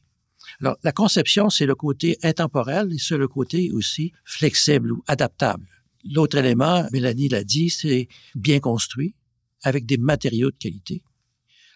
Alors, 0.60 0.78
la 0.84 0.92
conception, 0.92 1.50
c'est 1.50 1.66
le 1.66 1.76
côté 1.76 2.18
intemporel 2.24 2.92
et 2.94 2.98
c'est 2.98 3.18
le 3.18 3.28
côté 3.28 3.72
aussi 3.72 4.12
flexible 4.26 4.92
ou 4.92 5.04
adaptable. 5.08 5.66
L'autre 6.04 6.38
élément, 6.38 6.86
Mélanie 6.92 7.30
l'a 7.30 7.44
dit, 7.44 7.70
c'est 7.70 8.08
bien 8.36 8.60
construit, 8.60 9.16
avec 9.64 9.86
des 9.86 9.98
matériaux 9.98 10.52
de 10.52 10.58
qualité. 10.58 11.02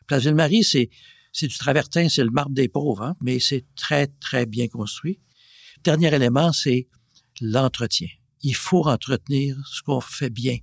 Place 0.06 0.24
Ville-Marie, 0.24 0.64
c'est, 0.64 0.90
c'est 1.32 1.48
du 1.48 1.58
travertin, 1.58 2.10
c'est 2.10 2.24
le 2.24 2.32
marbre 2.32 2.54
des 2.54 2.68
pauvres, 2.68 3.04
hein, 3.04 3.16
mais 3.22 3.40
c'est 3.40 3.66
très, 3.76 4.08
très 4.08 4.46
bien 4.46 4.68
construit. 4.68 5.20
Dernier 5.84 6.14
élément, 6.14 6.52
c'est 6.52 6.88
l'entretien. 7.40 8.10
Il 8.42 8.56
faut 8.56 8.86
entretenir 8.86 9.58
ce 9.66 9.82
qu'on 9.82 10.02
fait 10.02 10.30
bien. 10.30 10.58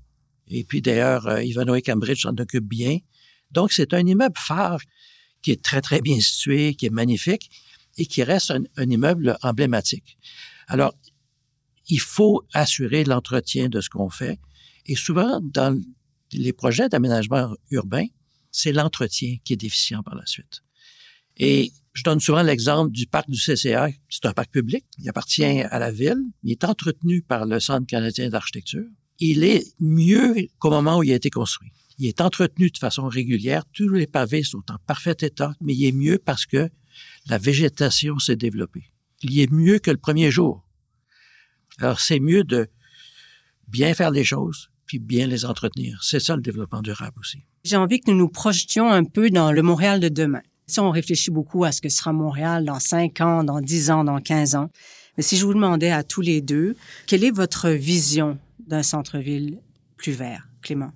Et 0.48 0.64
puis 0.64 0.82
d'ailleurs, 0.82 1.26
euh, 1.26 1.42
Ivanhoe 1.42 1.80
Cambridge 1.80 2.22
s'en 2.22 2.36
occupe 2.36 2.66
bien. 2.66 2.98
Donc 3.50 3.72
c'est 3.72 3.94
un 3.94 4.06
immeuble 4.06 4.36
phare 4.38 4.80
qui 5.42 5.50
est 5.50 5.62
très, 5.62 5.80
très 5.80 6.00
bien 6.00 6.18
situé, 6.20 6.74
qui 6.74 6.86
est 6.86 6.90
magnifique 6.90 7.50
et 7.96 8.06
qui 8.06 8.22
reste 8.22 8.50
un, 8.50 8.90
immeuble 8.90 9.36
emblématique. 9.42 10.18
Alors, 10.66 10.94
il 11.88 12.00
faut 12.00 12.42
assurer 12.54 13.04
l'entretien 13.04 13.68
de 13.68 13.80
ce 13.80 13.90
qu'on 13.90 14.08
fait. 14.08 14.40
Et 14.86 14.96
souvent, 14.96 15.40
dans 15.42 15.78
les 16.32 16.52
projets 16.52 16.88
d'aménagement 16.88 17.54
urbain, 17.70 18.06
c'est 18.50 18.72
l'entretien 18.72 19.36
qui 19.44 19.52
est 19.52 19.56
déficient 19.56 20.02
par 20.02 20.14
la 20.14 20.26
suite. 20.26 20.62
Et 21.36 21.72
je 21.92 22.02
donne 22.02 22.20
souvent 22.20 22.42
l'exemple 22.42 22.90
du 22.90 23.06
parc 23.06 23.28
du 23.28 23.38
CCA. 23.38 23.88
C'est 24.08 24.26
un 24.26 24.32
parc 24.32 24.50
public. 24.50 24.84
Il 24.98 25.08
appartient 25.08 25.44
à 25.44 25.78
la 25.78 25.92
ville. 25.92 26.22
Il 26.42 26.52
est 26.52 26.64
entretenu 26.64 27.22
par 27.22 27.44
le 27.44 27.60
Centre 27.60 27.86
canadien 27.86 28.28
d'architecture 28.30 28.86
il 29.18 29.44
est 29.44 29.64
mieux 29.80 30.34
qu'au 30.58 30.70
moment 30.70 30.98
où 30.98 31.02
il 31.02 31.12
a 31.12 31.16
été 31.16 31.30
construit. 31.30 31.72
Il 31.98 32.06
est 32.06 32.20
entretenu 32.20 32.70
de 32.70 32.78
façon 32.78 33.06
régulière. 33.06 33.64
Tous 33.72 33.88
les 33.88 34.06
pavés 34.06 34.42
sont 34.42 34.62
en 34.70 34.78
parfait 34.86 35.16
état, 35.20 35.54
mais 35.60 35.74
il 35.74 35.86
est 35.86 35.92
mieux 35.92 36.18
parce 36.18 36.46
que 36.46 36.68
la 37.26 37.38
végétation 37.38 38.18
s'est 38.18 38.36
développée. 38.36 38.90
Il 39.22 39.38
est 39.38 39.50
mieux 39.50 39.78
que 39.78 39.90
le 39.90 39.96
premier 39.96 40.30
jour. 40.30 40.66
Alors, 41.78 42.00
c'est 42.00 42.20
mieux 42.20 42.44
de 42.44 42.68
bien 43.68 43.94
faire 43.94 44.10
les 44.10 44.24
choses, 44.24 44.70
puis 44.86 44.98
bien 44.98 45.26
les 45.26 45.44
entretenir. 45.44 46.00
C'est 46.02 46.20
ça 46.20 46.36
le 46.36 46.42
développement 46.42 46.82
durable 46.82 47.18
aussi. 47.20 47.38
J'ai 47.64 47.76
envie 47.76 48.00
que 48.00 48.10
nous 48.10 48.16
nous 48.16 48.28
projetions 48.28 48.90
un 48.90 49.04
peu 49.04 49.30
dans 49.30 49.52
le 49.52 49.62
Montréal 49.62 50.00
de 50.00 50.08
demain. 50.08 50.42
Si 50.66 50.80
on 50.80 50.90
réfléchit 50.90 51.30
beaucoup 51.30 51.64
à 51.64 51.72
ce 51.72 51.80
que 51.80 51.88
sera 51.88 52.12
Montréal 52.12 52.64
dans 52.64 52.80
5 52.80 53.20
ans, 53.20 53.44
dans 53.44 53.60
10 53.60 53.90
ans, 53.90 54.04
dans 54.04 54.20
15 54.20 54.54
ans, 54.54 54.70
mais 55.16 55.22
si 55.22 55.36
je 55.36 55.46
vous 55.46 55.54
demandais 55.54 55.90
à 55.90 56.02
tous 56.02 56.20
les 56.20 56.40
deux, 56.40 56.76
quelle 57.06 57.24
est 57.24 57.30
votre 57.30 57.70
vision 57.70 58.38
d'un 58.58 58.82
centre-ville 58.82 59.60
plus 59.96 60.12
vert, 60.12 60.48
Clément? 60.62 60.92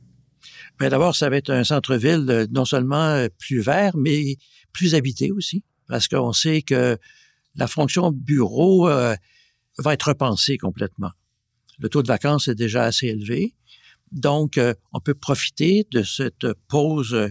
Bien, 0.78 0.88
d'abord, 0.88 1.16
ça 1.16 1.28
va 1.28 1.36
être 1.36 1.50
un 1.50 1.64
centre-ville 1.64 2.26
euh, 2.28 2.46
non 2.50 2.64
seulement 2.64 2.96
euh, 2.96 3.28
plus 3.38 3.60
vert, 3.60 3.96
mais 3.96 4.36
plus 4.72 4.94
habité 4.94 5.32
aussi, 5.32 5.64
parce 5.86 6.08
qu'on 6.08 6.32
sait 6.32 6.62
que 6.62 6.98
la 7.54 7.66
fonction 7.66 8.12
bureau 8.12 8.88
euh, 8.88 9.14
va 9.78 9.94
être 9.94 10.08
repensée 10.08 10.58
complètement. 10.58 11.10
Le 11.78 11.88
taux 11.88 12.02
de 12.02 12.08
vacances 12.08 12.48
est 12.48 12.54
déjà 12.54 12.84
assez 12.84 13.06
élevé, 13.06 13.54
donc 14.10 14.58
on 14.92 15.00
peut 15.00 15.14
profiter 15.14 15.86
de 15.92 16.02
cette 16.02 16.52
pause 16.66 17.30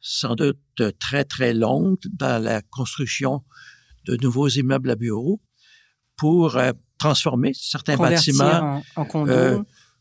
sans 0.00 0.34
doute 0.34 0.58
très, 0.98 1.24
très 1.24 1.52
longue 1.52 1.98
dans 2.10 2.42
la 2.42 2.62
construction 2.62 3.42
de 4.06 4.16
nouveaux 4.16 4.48
immeubles 4.48 4.88
à 4.88 4.96
bureaux 4.96 5.42
pour 6.16 6.58
transformer 7.00 7.52
certains 7.54 7.96
bâtiments. 7.96 8.82
En, 8.94 9.06
euh, 9.26 9.60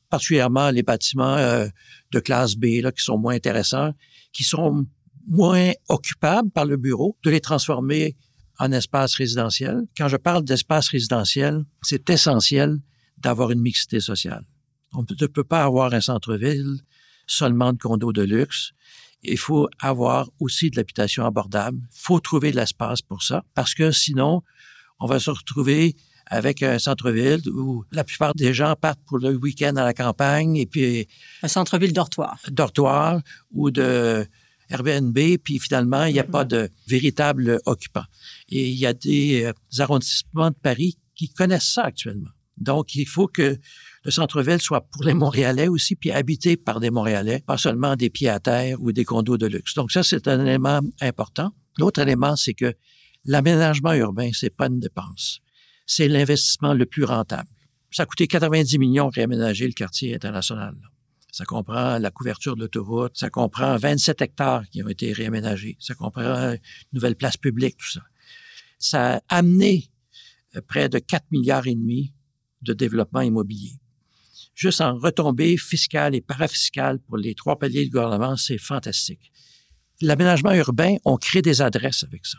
particulièrement 0.09 0.69
les 0.69 0.83
bâtiments 0.83 1.38
euh, 1.38 1.67
de 2.12 2.19
classe 2.19 2.55
B 2.55 2.81
là, 2.81 2.91
qui 2.91 3.03
sont 3.03 3.17
moins 3.17 3.35
intéressants, 3.35 3.93
qui 4.33 4.43
sont 4.43 4.85
moins 5.27 5.71
occupables 5.88 6.49
par 6.51 6.65
le 6.65 6.77
bureau, 6.77 7.17
de 7.23 7.29
les 7.29 7.39
transformer 7.39 8.15
en 8.57 8.71
espace 8.71 9.15
résidentiel. 9.15 9.83
Quand 9.97 10.07
je 10.07 10.17
parle 10.17 10.43
d'espace 10.43 10.89
résidentiel, 10.89 11.63
c'est 11.83 12.09
essentiel 12.09 12.79
d'avoir 13.17 13.51
une 13.51 13.62
mixité 13.62 13.99
sociale. 13.99 14.43
On 14.93 15.03
ne 15.03 15.27
peut 15.27 15.43
pas 15.43 15.63
avoir 15.63 15.93
un 15.93 16.01
centre-ville 16.01 16.79
seulement 17.27 17.71
de 17.73 17.77
condos 17.77 18.12
de 18.12 18.23
luxe. 18.23 18.71
Il 19.21 19.38
faut 19.38 19.69
avoir 19.79 20.29
aussi 20.39 20.71
de 20.71 20.77
l'habitation 20.77 21.25
abordable. 21.25 21.77
Il 21.93 21.99
faut 21.99 22.19
trouver 22.19 22.51
de 22.51 22.55
l'espace 22.57 23.01
pour 23.01 23.21
ça, 23.21 23.43
parce 23.53 23.73
que 23.75 23.91
sinon, 23.91 24.41
on 24.99 25.05
va 25.05 25.19
se 25.19 25.29
retrouver 25.29 25.95
avec 26.29 26.63
un 26.63 26.79
centre-ville 26.79 27.41
où 27.49 27.83
la 27.91 28.03
plupart 28.03 28.33
des 28.35 28.53
gens 28.53 28.75
partent 28.79 29.01
pour 29.05 29.17
le 29.17 29.35
week-end 29.35 29.75
à 29.75 29.83
la 29.83 29.93
campagne 29.93 30.55
et 30.55 30.65
puis... 30.65 31.07
Un 31.43 31.47
centre-ville 31.47 31.91
dortoir. 31.91 32.39
Dortoir 32.49 33.19
ou 33.51 33.71
de 33.71 34.25
Airbnb, 34.69 35.17
puis 35.43 35.59
finalement, 35.59 36.05
il 36.05 36.13
n'y 36.13 36.19
a 36.19 36.23
pas 36.23 36.45
de 36.45 36.69
véritable 36.87 37.59
occupant. 37.65 38.03
Et 38.49 38.69
il 38.69 38.77
y 38.77 38.85
a 38.85 38.93
des 38.93 39.45
euh, 39.45 39.81
arrondissements 39.81 40.51
de 40.51 40.55
Paris 40.55 40.99
qui 41.15 41.29
connaissent 41.29 41.73
ça 41.73 41.83
actuellement. 41.83 42.29
Donc, 42.57 42.93
il 42.95 43.07
faut 43.07 43.27
que 43.27 43.57
le 44.03 44.11
centre-ville 44.11 44.61
soit 44.61 44.81
pour 44.81 45.03
les 45.03 45.13
Montréalais 45.13 45.67
aussi, 45.67 45.95
puis 45.95 46.11
habité 46.11 46.57
par 46.57 46.79
des 46.79 46.91
Montréalais, 46.91 47.41
pas 47.45 47.57
seulement 47.57 47.95
des 47.95 48.09
pieds 48.09 48.29
à 48.29 48.39
terre 48.39 48.77
ou 48.81 48.91
des 48.91 49.05
condos 49.05 49.37
de 49.37 49.47
luxe. 49.47 49.73
Donc, 49.75 49.91
ça, 49.91 50.03
c'est 50.03 50.27
un 50.27 50.45
élément 50.45 50.81
important. 51.01 51.51
L'autre 51.77 52.01
élément, 52.01 52.35
c'est 52.35 52.53
que 52.53 52.73
l'aménagement 53.25 53.93
urbain, 53.93 54.29
c'est 54.33 54.55
pas 54.55 54.67
une 54.67 54.79
dépense. 54.79 55.39
C'est 55.91 56.08
l'investissement 56.08 56.75
le 56.75 56.86
plus 56.86 57.04
rentable. 57.04 57.49
Ça 57.89 58.04
a 58.04 58.06
coûté 58.06 58.28
90 58.28 58.78
millions 58.78 59.10
réaménager 59.10 59.65
le 59.65 59.73
quartier 59.73 60.13
international. 60.13 60.75
Ça 61.32 61.45
comprend 61.45 61.97
la 61.97 62.12
couverture 62.12 62.56
de 62.56 62.62
l'autoroute, 62.62 63.17
ça 63.17 63.32
comprend 63.32 63.75
27 63.75 64.21
hectares 64.21 64.69
qui 64.69 64.84
ont 64.84 64.88
été 64.88 65.12
réaménagés, 65.13 65.78
ça 65.80 65.95
comprend 65.95 66.52
une 66.52 66.60
nouvelle 66.93 67.15
place 67.15 67.38
publique, 67.38 67.78
tout 67.78 67.89
ça. 67.89 68.02
Ça 68.78 69.15
a 69.15 69.21
amené 69.30 69.89
euh, 70.56 70.62
près 70.62 70.89
de 70.89 70.99
4 70.99 71.25
milliards 71.32 71.65
et 71.65 71.73
demi 71.73 72.13
de 72.62 72.73
développement 72.73 73.21
immobilier. 73.21 73.73
Juste 74.54 74.82
en 74.82 74.95
retombée 74.95 75.58
fiscale 75.58 76.13
et 76.13 76.21
parafiscale 76.21 76.99
pour 76.99 77.17
les 77.17 77.34
trois 77.34 77.58
paliers 77.58 77.86
du 77.86 77.89
gouvernement, 77.89 78.38
c'est 78.38 78.60
fantastique. 78.60 79.32
L'aménagement 80.02 80.54
urbain, 80.54 80.97
on 81.04 81.17
crée 81.17 81.41
des 81.41 81.63
adresses 81.63 82.04
avec 82.04 82.28
ça, 82.28 82.38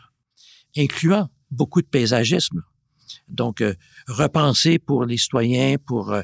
incluant 0.77 1.29
beaucoup 1.49 1.81
de 1.81 1.87
paysagisme. 1.87 2.63
Donc, 3.27 3.61
euh, 3.61 3.73
repenser 4.07 4.79
pour 4.79 5.05
les 5.05 5.17
citoyens, 5.17 5.77
pour 5.77 6.11
euh, 6.11 6.21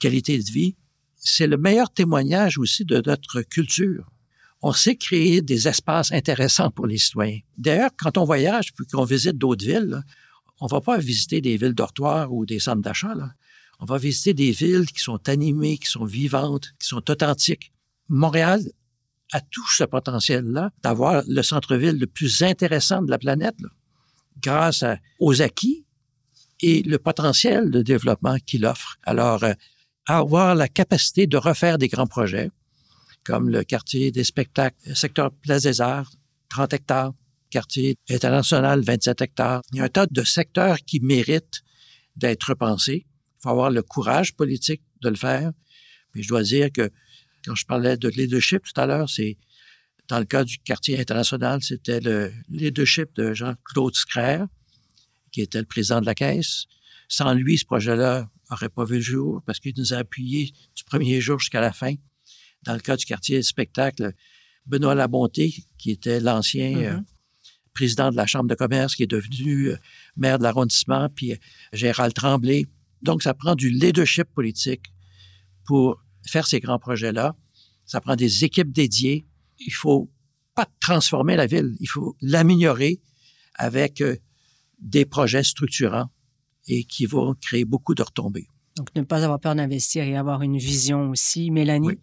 qualité 0.00 0.38
de 0.38 0.50
vie, 0.50 0.76
c'est 1.16 1.46
le 1.46 1.56
meilleur 1.56 1.90
témoignage 1.90 2.58
aussi 2.58 2.84
de 2.84 3.02
notre 3.04 3.42
culture. 3.42 4.10
On 4.60 4.72
sait 4.72 4.96
créer 4.96 5.42
des 5.42 5.68
espaces 5.68 6.12
intéressants 6.12 6.70
pour 6.70 6.86
les 6.86 6.98
citoyens. 6.98 7.40
D'ailleurs, 7.58 7.90
quand 7.96 8.16
on 8.18 8.24
voyage 8.24 8.72
puis 8.74 8.86
qu'on 8.86 9.04
visite 9.04 9.38
d'autres 9.38 9.64
villes, 9.64 10.02
on 10.60 10.66
va 10.66 10.80
pas 10.80 10.98
visiter 10.98 11.40
des 11.40 11.56
villes 11.56 11.74
dortoirs 11.74 12.32
ou 12.32 12.46
des 12.46 12.60
centres 12.60 12.82
d'achat. 12.82 13.14
On 13.80 13.84
va 13.84 13.98
visiter 13.98 14.34
des 14.34 14.52
villes 14.52 14.86
qui 14.86 15.00
sont 15.00 15.28
animées, 15.28 15.78
qui 15.78 15.90
sont 15.90 16.04
vivantes, 16.04 16.72
qui 16.78 16.86
sont 16.86 17.10
authentiques. 17.10 17.72
Montréal 18.08 18.62
a 19.32 19.40
tout 19.40 19.66
ce 19.68 19.82
potentiel-là 19.84 20.70
d'avoir 20.82 21.24
le 21.26 21.42
centre-ville 21.42 21.98
le 21.98 22.06
plus 22.06 22.42
intéressant 22.42 23.02
de 23.02 23.10
la 23.10 23.18
planète, 23.18 23.56
grâce 24.40 24.84
aux 25.18 25.42
acquis 25.42 25.84
et 26.62 26.82
le 26.82 26.98
potentiel 26.98 27.70
de 27.70 27.82
développement 27.82 28.38
qu'il 28.46 28.64
offre. 28.64 28.96
Alors, 29.02 29.42
euh, 29.44 29.52
avoir 30.06 30.54
la 30.54 30.68
capacité 30.68 31.26
de 31.26 31.36
refaire 31.36 31.78
des 31.78 31.88
grands 31.88 32.06
projets, 32.06 32.50
comme 33.24 33.48
le 33.50 33.64
quartier 33.64 34.10
des 34.10 34.24
spectacles, 34.24 34.76
le 34.86 34.94
secteur 34.94 35.32
Place 35.32 35.62
des 35.62 35.80
Arts, 35.80 36.10
30 36.48 36.72
hectares, 36.72 37.12
quartier 37.50 37.96
international, 38.08 38.80
27 38.80 39.20
hectares. 39.20 39.62
Il 39.72 39.78
y 39.78 39.80
a 39.80 39.84
un 39.84 39.88
tas 39.88 40.06
de 40.06 40.22
secteurs 40.24 40.78
qui 40.78 41.00
méritent 41.00 41.62
d'être 42.16 42.44
repensés. 42.44 43.06
Il 43.06 43.42
faut 43.42 43.50
avoir 43.50 43.70
le 43.70 43.82
courage 43.82 44.34
politique 44.34 44.82
de 45.02 45.08
le 45.08 45.16
faire. 45.16 45.52
Mais 46.14 46.22
je 46.22 46.28
dois 46.28 46.42
dire 46.42 46.70
que 46.72 46.90
quand 47.44 47.54
je 47.54 47.66
parlais 47.66 47.96
de 47.96 48.08
leadership 48.08 48.62
tout 48.62 48.80
à 48.80 48.86
l'heure, 48.86 49.08
c'est 49.08 49.36
dans 50.08 50.18
le 50.18 50.24
cas 50.24 50.44
du 50.44 50.58
quartier 50.58 50.98
international, 51.00 51.62
c'était 51.62 52.00
le 52.00 52.32
leadership 52.48 53.14
de 53.14 53.34
Jean-Claude 53.34 53.94
Scrère, 53.94 54.46
qui 55.32 55.40
était 55.40 55.58
le 55.58 55.66
président 55.66 56.00
de 56.00 56.06
la 56.06 56.14
Caisse. 56.14 56.66
Sans 57.08 57.34
lui, 57.34 57.58
ce 57.58 57.64
projet-là 57.64 58.30
n'aurait 58.50 58.68
pas 58.68 58.84
vu 58.84 58.96
le 58.96 59.00
jour 59.00 59.42
parce 59.44 59.58
qu'il 59.58 59.74
nous 59.76 59.92
a 59.92 59.98
appuyés 59.98 60.52
du 60.76 60.84
premier 60.84 61.20
jour 61.20 61.38
jusqu'à 61.38 61.60
la 61.60 61.72
fin. 61.72 61.94
Dans 62.62 62.74
le 62.74 62.80
cas 62.80 62.96
du 62.96 63.04
quartier 63.04 63.42
spectacle, 63.42 64.12
Benoît 64.66 64.94
Labonté, 64.94 65.54
qui 65.78 65.90
était 65.90 66.20
l'ancien 66.20 66.76
euh, 66.76 66.96
mm-hmm. 66.96 67.04
président 67.74 68.10
de 68.10 68.16
la 68.16 68.26
Chambre 68.26 68.48
de 68.48 68.54
commerce, 68.54 68.94
qui 68.94 69.02
est 69.02 69.10
devenu 69.10 69.70
euh, 69.70 69.76
maire 70.16 70.38
de 70.38 70.44
l'arrondissement, 70.44 71.08
puis 71.08 71.32
euh, 71.32 71.36
Gérald 71.72 72.14
Tremblay. 72.14 72.66
Donc, 73.00 73.22
ça 73.22 73.34
prend 73.34 73.56
du 73.56 73.68
leadership 73.70 74.28
politique 74.32 74.92
pour 75.66 76.00
faire 76.24 76.46
ces 76.46 76.60
grands 76.60 76.78
projets-là. 76.78 77.34
Ça 77.84 78.00
prend 78.00 78.14
des 78.14 78.44
équipes 78.44 78.70
dédiées. 78.70 79.26
Il 79.58 79.72
faut 79.72 80.08
pas 80.54 80.66
transformer 80.80 81.34
la 81.34 81.46
ville, 81.46 81.74
il 81.80 81.88
faut 81.88 82.14
l'améliorer 82.20 83.00
avec 83.54 84.02
des 84.82 85.06
projets 85.06 85.44
structurants 85.44 86.10
et 86.68 86.84
qui 86.84 87.06
vont 87.06 87.34
créer 87.40 87.64
beaucoup 87.64 87.94
de 87.94 88.02
retombées. 88.02 88.46
Donc, 88.76 88.88
ne 88.94 89.02
pas 89.02 89.24
avoir 89.24 89.40
peur 89.40 89.54
d'investir 89.54 90.04
et 90.04 90.16
avoir 90.16 90.42
une 90.42 90.58
vision 90.58 91.10
aussi. 91.10 91.50
Mélanie? 91.50 91.98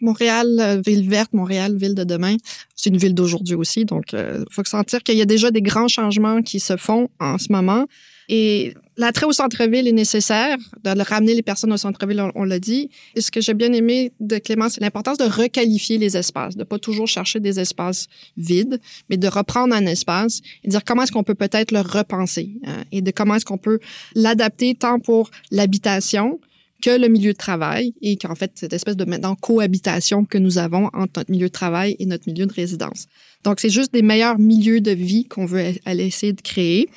Montréal, 0.00 0.46
euh, 0.60 0.80
ville 0.84 1.08
verte, 1.08 1.32
Montréal, 1.32 1.76
ville 1.76 1.94
de 1.94 2.04
demain, 2.04 2.36
c'est 2.74 2.90
une 2.90 2.96
ville 2.96 3.14
d'aujourd'hui 3.14 3.54
aussi. 3.54 3.84
Donc, 3.84 4.12
il 4.12 4.18
euh, 4.18 4.44
faut 4.50 4.64
sentir 4.64 5.02
qu'il 5.02 5.16
y 5.16 5.22
a 5.22 5.26
déjà 5.26 5.50
des 5.50 5.62
grands 5.62 5.88
changements 5.88 6.42
qui 6.42 6.60
se 6.60 6.76
font 6.76 7.08
en 7.20 7.38
ce 7.38 7.50
moment. 7.50 7.86
Et 8.28 8.74
l'attrait 8.98 9.24
au 9.24 9.32
centre-ville 9.32 9.88
est 9.88 9.92
nécessaire, 9.92 10.58
de 10.84 11.02
ramener 11.02 11.34
les 11.34 11.42
personnes 11.42 11.72
au 11.72 11.78
centre-ville, 11.78 12.22
on, 12.34 12.44
l'a 12.44 12.58
dit. 12.58 12.90
Et 13.14 13.22
ce 13.22 13.30
que 13.30 13.40
j'ai 13.40 13.54
bien 13.54 13.72
aimé 13.72 14.12
de 14.20 14.36
Clément, 14.36 14.68
c'est 14.68 14.82
l'importance 14.82 15.16
de 15.16 15.24
requalifier 15.24 15.96
les 15.96 16.16
espaces, 16.16 16.54
de 16.54 16.64
pas 16.64 16.78
toujours 16.78 17.08
chercher 17.08 17.40
des 17.40 17.58
espaces 17.58 18.06
vides, 18.36 18.80
mais 19.08 19.16
de 19.16 19.28
reprendre 19.28 19.74
un 19.74 19.86
espace 19.86 20.42
et 20.62 20.68
dire 20.68 20.84
comment 20.84 21.04
est-ce 21.04 21.12
qu'on 21.12 21.24
peut 21.24 21.34
peut-être 21.34 21.72
le 21.72 21.80
repenser 21.80 22.50
hein, 22.66 22.84
et 22.92 23.00
de 23.00 23.10
comment 23.10 23.36
est-ce 23.36 23.46
qu'on 23.46 23.56
peut 23.56 23.78
l'adapter 24.14 24.74
tant 24.74 25.00
pour 25.00 25.30
l'habitation, 25.50 26.38
que 26.82 26.90
le 26.90 27.08
milieu 27.08 27.32
de 27.32 27.38
travail 27.38 27.94
et 28.02 28.16
qu'en 28.16 28.34
fait, 28.34 28.52
cette 28.54 28.72
espèce 28.72 28.96
de 28.96 29.04
maintenant 29.04 29.34
cohabitation 29.34 30.24
que 30.24 30.38
nous 30.38 30.58
avons 30.58 30.86
entre 30.94 31.18
notre 31.18 31.30
milieu 31.30 31.48
de 31.48 31.52
travail 31.52 31.96
et 31.98 32.06
notre 32.06 32.28
milieu 32.28 32.46
de 32.46 32.52
résidence. 32.52 33.06
Donc, 33.44 33.60
c'est 33.60 33.70
juste 33.70 33.92
des 33.92 34.02
meilleurs 34.02 34.38
milieux 34.38 34.80
de 34.80 34.92
vie 34.92 35.24
qu'on 35.24 35.46
veut 35.46 35.74
aller 35.84 36.06
essayer 36.06 36.32
de 36.32 36.42
créer 36.42 36.88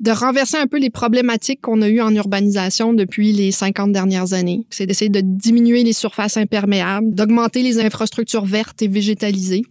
de 0.00 0.10
renverser 0.10 0.56
un 0.56 0.66
peu 0.66 0.78
les 0.78 0.90
problématiques 0.90 1.60
qu'on 1.60 1.80
a 1.80 1.88
eues 1.88 2.00
en 2.00 2.14
urbanisation 2.14 2.94
depuis 2.94 3.32
les 3.32 3.52
50 3.52 3.92
dernières 3.92 4.32
années. 4.32 4.66
C'est 4.70 4.86
d'essayer 4.86 5.08
de 5.08 5.20
diminuer 5.22 5.84
les 5.84 5.92
surfaces 5.92 6.36
imperméables, 6.36 7.14
d'augmenter 7.14 7.62
les 7.62 7.78
infrastructures 7.78 8.44
vertes 8.44 8.82
et 8.82 8.88
végétalisées 8.88 9.62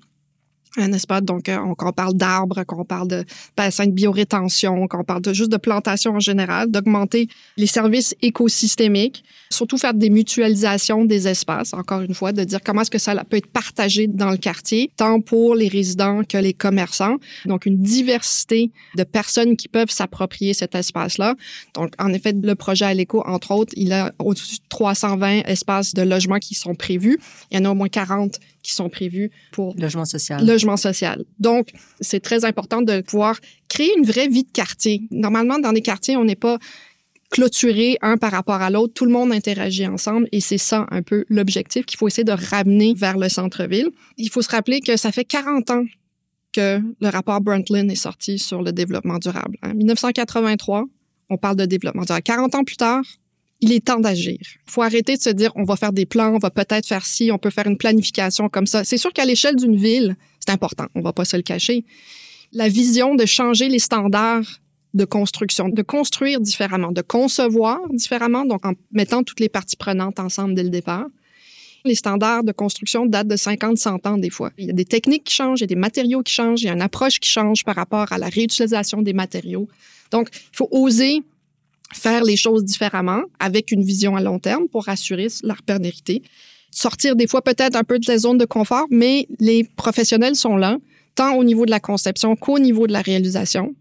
n'est-ce 0.77 1.07
pas? 1.07 1.21
Donc, 1.21 1.49
euh, 1.49 1.57
on, 1.57 1.75
quand 1.75 1.89
on 1.89 1.93
parle 1.93 2.15
d'arbres, 2.15 2.63
quand 2.63 2.79
on 2.79 2.85
parle 2.85 3.07
de 3.07 3.25
bassins 3.55 3.85
de 3.85 3.91
biorétention, 3.91 4.87
quand 4.87 4.99
on 4.99 5.03
parle 5.03 5.21
de 5.21 5.33
juste 5.33 5.51
de 5.51 5.57
plantation 5.57 6.13
en 6.13 6.19
général, 6.19 6.71
d'augmenter 6.71 7.27
les 7.57 7.67
services 7.67 8.15
écosystémiques, 8.21 9.23
surtout 9.51 9.77
faire 9.77 9.93
des 9.93 10.09
mutualisations 10.09 11.05
des 11.05 11.27
espaces, 11.27 11.73
encore 11.73 12.01
une 12.01 12.13
fois, 12.13 12.31
de 12.31 12.43
dire 12.43 12.59
comment 12.63 12.81
est-ce 12.81 12.91
que 12.91 12.97
ça 12.97 13.13
peut 13.23 13.37
être 13.37 13.51
partagé 13.51 14.07
dans 14.07 14.31
le 14.31 14.37
quartier, 14.37 14.91
tant 14.97 15.21
pour 15.21 15.55
les 15.55 15.67
résidents 15.67 16.23
que 16.23 16.37
les 16.37 16.53
commerçants. 16.53 17.17
Donc, 17.45 17.65
une 17.65 17.81
diversité 17.81 18.71
de 18.95 19.03
personnes 19.03 19.55
qui 19.55 19.67
peuvent 19.67 19.91
s'approprier 19.91 20.53
cet 20.53 20.75
espace-là. 20.75 21.35
Donc, 21.75 21.93
en 21.99 22.11
effet, 22.13 22.33
le 22.33 22.55
projet 22.55 22.85
à 22.85 22.93
l'éco, 22.93 23.21
entre 23.25 23.51
autres, 23.51 23.73
il 23.75 23.93
a 23.93 24.11
au-dessus 24.19 24.55
de 24.55 24.67
320 24.69 25.43
espaces 25.45 25.93
de 25.93 26.01
logement 26.01 26.39
qui 26.39 26.55
sont 26.55 26.75
prévus. 26.75 27.19
Il 27.51 27.57
y 27.57 27.61
en 27.61 27.65
a 27.65 27.69
au 27.69 27.75
moins 27.75 27.89
40 27.89 28.39
qui 28.63 28.73
sont 28.73 28.89
prévus 28.89 29.29
pour 29.51 29.75
logement 29.77 30.05
social. 30.05 30.45
Logement 30.45 30.62
social. 30.77 31.23
Donc, 31.39 31.69
c'est 31.99 32.19
très 32.19 32.45
important 32.45 32.81
de 32.81 33.01
pouvoir 33.01 33.39
créer 33.69 33.91
une 33.97 34.05
vraie 34.05 34.27
vie 34.27 34.43
de 34.43 34.51
quartier. 34.51 35.03
Normalement, 35.11 35.59
dans 35.59 35.71
les 35.71 35.81
quartiers, 35.81 36.17
on 36.17 36.25
n'est 36.25 36.35
pas 36.35 36.57
clôturé 37.33 37.97
un 38.01 38.17
par 38.17 38.31
rapport 38.31 38.61
à 38.61 38.69
l'autre. 38.69 38.93
Tout 38.93 39.05
le 39.05 39.11
monde 39.11 39.31
interagit 39.31 39.87
ensemble 39.87 40.27
et 40.31 40.39
c'est 40.39 40.59
ça 40.59 40.85
un 40.91 41.01
peu 41.01 41.25
l'objectif 41.29 41.85
qu'il 41.85 41.97
faut 41.97 42.07
essayer 42.07 42.23
de 42.23 42.31
ramener 42.31 42.93
vers 42.93 43.17
le 43.17 43.27
centre-ville. 43.27 43.89
Il 44.17 44.29
faut 44.29 44.43
se 44.43 44.49
rappeler 44.49 44.81
que 44.81 44.95
ça 44.97 45.11
fait 45.11 45.25
40 45.25 45.71
ans 45.71 45.83
que 46.53 46.79
le 47.01 47.09
rapport 47.09 47.41
Brundtland 47.41 47.89
est 47.89 47.95
sorti 47.95 48.37
sur 48.37 48.61
le 48.61 48.71
développement 48.71 49.17
durable. 49.17 49.57
En 49.63 49.73
1983, 49.73 50.85
on 51.31 51.37
parle 51.37 51.55
de 51.55 51.65
développement 51.65 52.03
durable. 52.03 52.21
40 52.21 52.55
ans 52.55 52.63
plus 52.63 52.77
tard, 52.77 53.01
il 53.63 53.71
est 53.71 53.85
temps 53.85 54.01
d'agir. 54.01 54.37
Il 54.41 54.71
faut 54.71 54.81
arrêter 54.81 55.15
de 55.15 55.21
se 55.21 55.29
dire 55.29 55.51
on 55.55 55.63
va 55.63 55.77
faire 55.77 55.93
des 55.93 56.05
plans, 56.05 56.35
on 56.35 56.37
va 56.37 56.51
peut-être 56.51 56.85
faire 56.85 57.05
ci, 57.05 57.31
on 57.31 57.37
peut 57.37 57.49
faire 57.49 57.65
une 57.65 57.77
planification 57.77 58.49
comme 58.49 58.67
ça. 58.67 58.83
C'est 58.83 58.97
sûr 58.97 59.13
qu'à 59.13 59.23
l'échelle 59.23 59.55
d'une 59.55 59.77
ville, 59.77 60.17
c'est 60.41 60.51
important, 60.51 60.87
on 60.95 61.01
va 61.01 61.13
pas 61.13 61.23
se 61.23 61.37
le 61.37 61.43
cacher. 61.43 61.85
La 62.51 62.67
vision 62.67 63.15
de 63.15 63.25
changer 63.25 63.69
les 63.69 63.79
standards 63.79 64.59
de 64.93 65.05
construction, 65.05 65.69
de 65.69 65.81
construire 65.81 66.41
différemment, 66.41 66.91
de 66.91 67.01
concevoir 67.01 67.79
différemment, 67.89 68.45
donc 68.45 68.65
en 68.65 68.73
mettant 68.91 69.23
toutes 69.23 69.39
les 69.39 69.49
parties 69.49 69.77
prenantes 69.77 70.19
ensemble 70.19 70.55
dès 70.55 70.63
le 70.63 70.69
départ. 70.69 71.07
Les 71.85 71.95
standards 71.95 72.43
de 72.43 72.51
construction 72.51 73.05
datent 73.05 73.29
de 73.29 73.37
50, 73.37 73.77
100 73.77 74.05
ans 74.07 74.17
des 74.17 74.29
fois. 74.29 74.51
Il 74.57 74.67
y 74.67 74.69
a 74.69 74.73
des 74.73 74.85
techniques 74.85 75.23
qui 75.23 75.33
changent, 75.33 75.59
il 75.59 75.63
y 75.63 75.63
a 75.63 75.67
des 75.67 75.75
matériaux 75.75 76.21
qui 76.21 76.33
changent, 76.33 76.61
il 76.61 76.65
y 76.65 76.69
a 76.69 76.73
une 76.73 76.81
approche 76.81 77.21
qui 77.21 77.29
change 77.29 77.63
par 77.63 77.75
rapport 77.75 78.11
à 78.11 78.17
la 78.17 78.27
réutilisation 78.27 79.01
des 79.01 79.13
matériaux. 79.13 79.69
Donc, 80.11 80.29
il 80.33 80.57
faut 80.57 80.67
oser 80.69 81.23
faire 81.93 82.23
les 82.23 82.35
choses 82.35 82.63
différemment 82.63 83.21
avec 83.39 83.71
une 83.71 83.83
vision 83.83 84.15
à 84.15 84.21
long 84.21 84.39
terme 84.39 84.67
pour 84.67 84.89
assurer 84.89 85.27
leur 85.43 85.61
pérennité. 85.61 86.23
Sortir 86.71 87.15
des 87.15 87.27
fois 87.27 87.41
peut-être 87.41 87.75
un 87.75 87.83
peu 87.83 87.99
de 87.99 88.05
la 88.07 88.17
zone 88.17 88.37
de 88.37 88.45
confort, 88.45 88.85
mais 88.89 89.27
les 89.39 89.63
professionnels 89.63 90.35
sont 90.35 90.57
là, 90.57 90.77
tant 91.15 91.35
au 91.35 91.43
niveau 91.43 91.65
de 91.65 91.71
la 91.71 91.79
conception 91.79 92.35
qu'au 92.35 92.59
niveau 92.59 92.87
de 92.87 92.93
la 92.93 93.01
réalisation. 93.01 93.75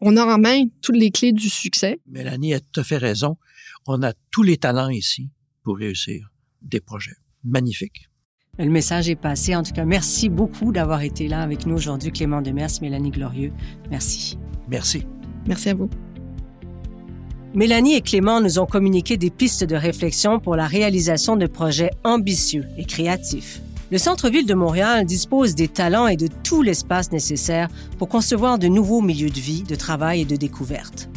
On 0.00 0.16
a 0.16 0.24
en 0.24 0.38
main 0.38 0.64
toutes 0.80 0.96
les 0.96 1.10
clés 1.10 1.32
du 1.32 1.50
succès. 1.50 1.98
Mélanie 2.06 2.54
a 2.54 2.60
tout 2.60 2.80
à 2.80 2.84
fait 2.84 2.98
raison. 2.98 3.36
On 3.86 4.02
a 4.02 4.12
tous 4.30 4.44
les 4.44 4.56
talents 4.56 4.90
ici 4.90 5.30
pour 5.64 5.78
réussir 5.78 6.30
des 6.62 6.80
projets 6.80 7.16
magnifiques. 7.42 8.08
Le 8.58 8.70
message 8.70 9.08
est 9.08 9.16
passé. 9.16 9.54
En 9.54 9.62
tout 9.62 9.72
cas, 9.72 9.84
merci 9.84 10.28
beaucoup 10.28 10.72
d'avoir 10.72 11.02
été 11.02 11.28
là 11.28 11.42
avec 11.42 11.66
nous 11.66 11.76
aujourd'hui, 11.76 12.10
Clément 12.10 12.42
Demers, 12.42 12.70
Mélanie 12.82 13.10
Glorieux. 13.10 13.52
Merci. 13.90 14.36
Merci. 14.68 15.06
Merci 15.46 15.70
à 15.70 15.74
vous. 15.74 15.88
Mélanie 17.58 17.96
et 17.96 18.02
Clément 18.02 18.40
nous 18.40 18.60
ont 18.60 18.66
communiqué 18.66 19.16
des 19.16 19.30
pistes 19.30 19.64
de 19.64 19.74
réflexion 19.74 20.38
pour 20.38 20.54
la 20.54 20.68
réalisation 20.68 21.34
de 21.34 21.48
projets 21.48 21.90
ambitieux 22.04 22.64
et 22.76 22.84
créatifs. 22.84 23.60
Le 23.90 23.98
centre-ville 23.98 24.46
de 24.46 24.54
Montréal 24.54 25.04
dispose 25.04 25.56
des 25.56 25.66
talents 25.66 26.06
et 26.06 26.16
de 26.16 26.28
tout 26.44 26.62
l'espace 26.62 27.10
nécessaire 27.10 27.66
pour 27.98 28.08
concevoir 28.08 28.60
de 28.60 28.68
nouveaux 28.68 29.00
milieux 29.00 29.30
de 29.30 29.40
vie, 29.40 29.64
de 29.64 29.74
travail 29.74 30.20
et 30.20 30.24
de 30.24 30.36
découverte. 30.36 31.08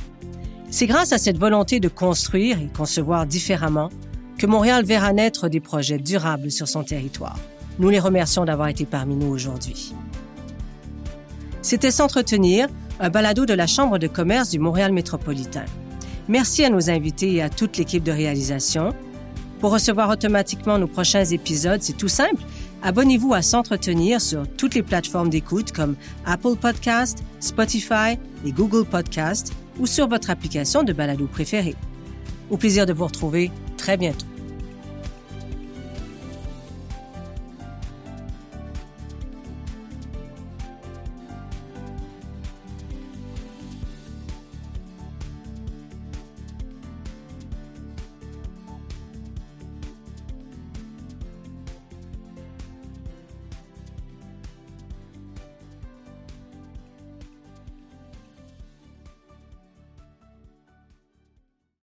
C'est 0.72 0.88
grâce 0.88 1.14
à 1.14 1.20
cette 1.20 1.38
volonté 1.38 1.80
de 1.80 1.90
construire 1.90 2.60
et 2.60 2.72
concevoir 2.76 3.28
différemment 3.28 3.92
que 4.40 4.48
Montréal 4.48 4.84
verra 4.84 5.14
naître 5.14 5.48
des 5.48 5.60
projets 5.60 6.00
durables 6.00 6.50
sur 6.50 6.68
son 6.68 6.84
territoire. 6.84 7.38
Nous 7.78 7.90
les 7.90 8.00
remercions 8.00 8.46
d'avoir 8.46 8.70
été 8.70 8.86
parmi 8.86 9.16
nous 9.16 9.30
aujourd'hui. 9.30 9.94
C'était 11.62 11.92
S'entretenir, 11.92 12.68
un 13.00 13.12
balado 13.12 13.46
de 13.46 13.54
la 13.54 13.68
Chambre 13.68 14.00
de 14.00 14.08
commerce 14.08 14.50
du 14.50 14.58
Montréal 14.58 14.92
métropolitain. 14.92 15.66
Merci 16.28 16.64
à 16.64 16.70
nos 16.70 16.90
invités 16.90 17.34
et 17.34 17.42
à 17.42 17.50
toute 17.50 17.78
l'équipe 17.78 18.04
de 18.04 18.12
réalisation. 18.12 18.94
Pour 19.60 19.72
recevoir 19.72 20.10
automatiquement 20.10 20.80
nos 20.80 20.88
prochains 20.88 21.26
épisodes, 21.26 21.82
c'est 21.82 21.98
tout 21.98 22.08
simple. 22.08 22.42
Abonnez-vous 22.84 23.34
à 23.34 23.42
S'entretenir 23.42 24.20
sur 24.20 24.48
toutes 24.58 24.74
les 24.74 24.82
plateformes 24.82 25.30
d'écoute 25.30 25.72
comme 25.72 25.96
Apple 26.26 26.56
Podcast, 26.60 27.24
Spotify 27.40 28.18
et 28.46 28.52
Google 28.52 28.86
Podcast 28.86 29.54
ou 29.80 29.86
sur 29.86 30.08
votre 30.08 30.30
application 30.32 30.84
de 30.84 30.94
balado 30.94 31.28
préférée. 31.28 31.76
Au 32.50 32.58
plaisir 32.58 32.86
de 32.86 32.94
vous 32.94 33.06
retrouver 33.06 33.52
très 33.78 33.98
bientôt. 33.98 34.31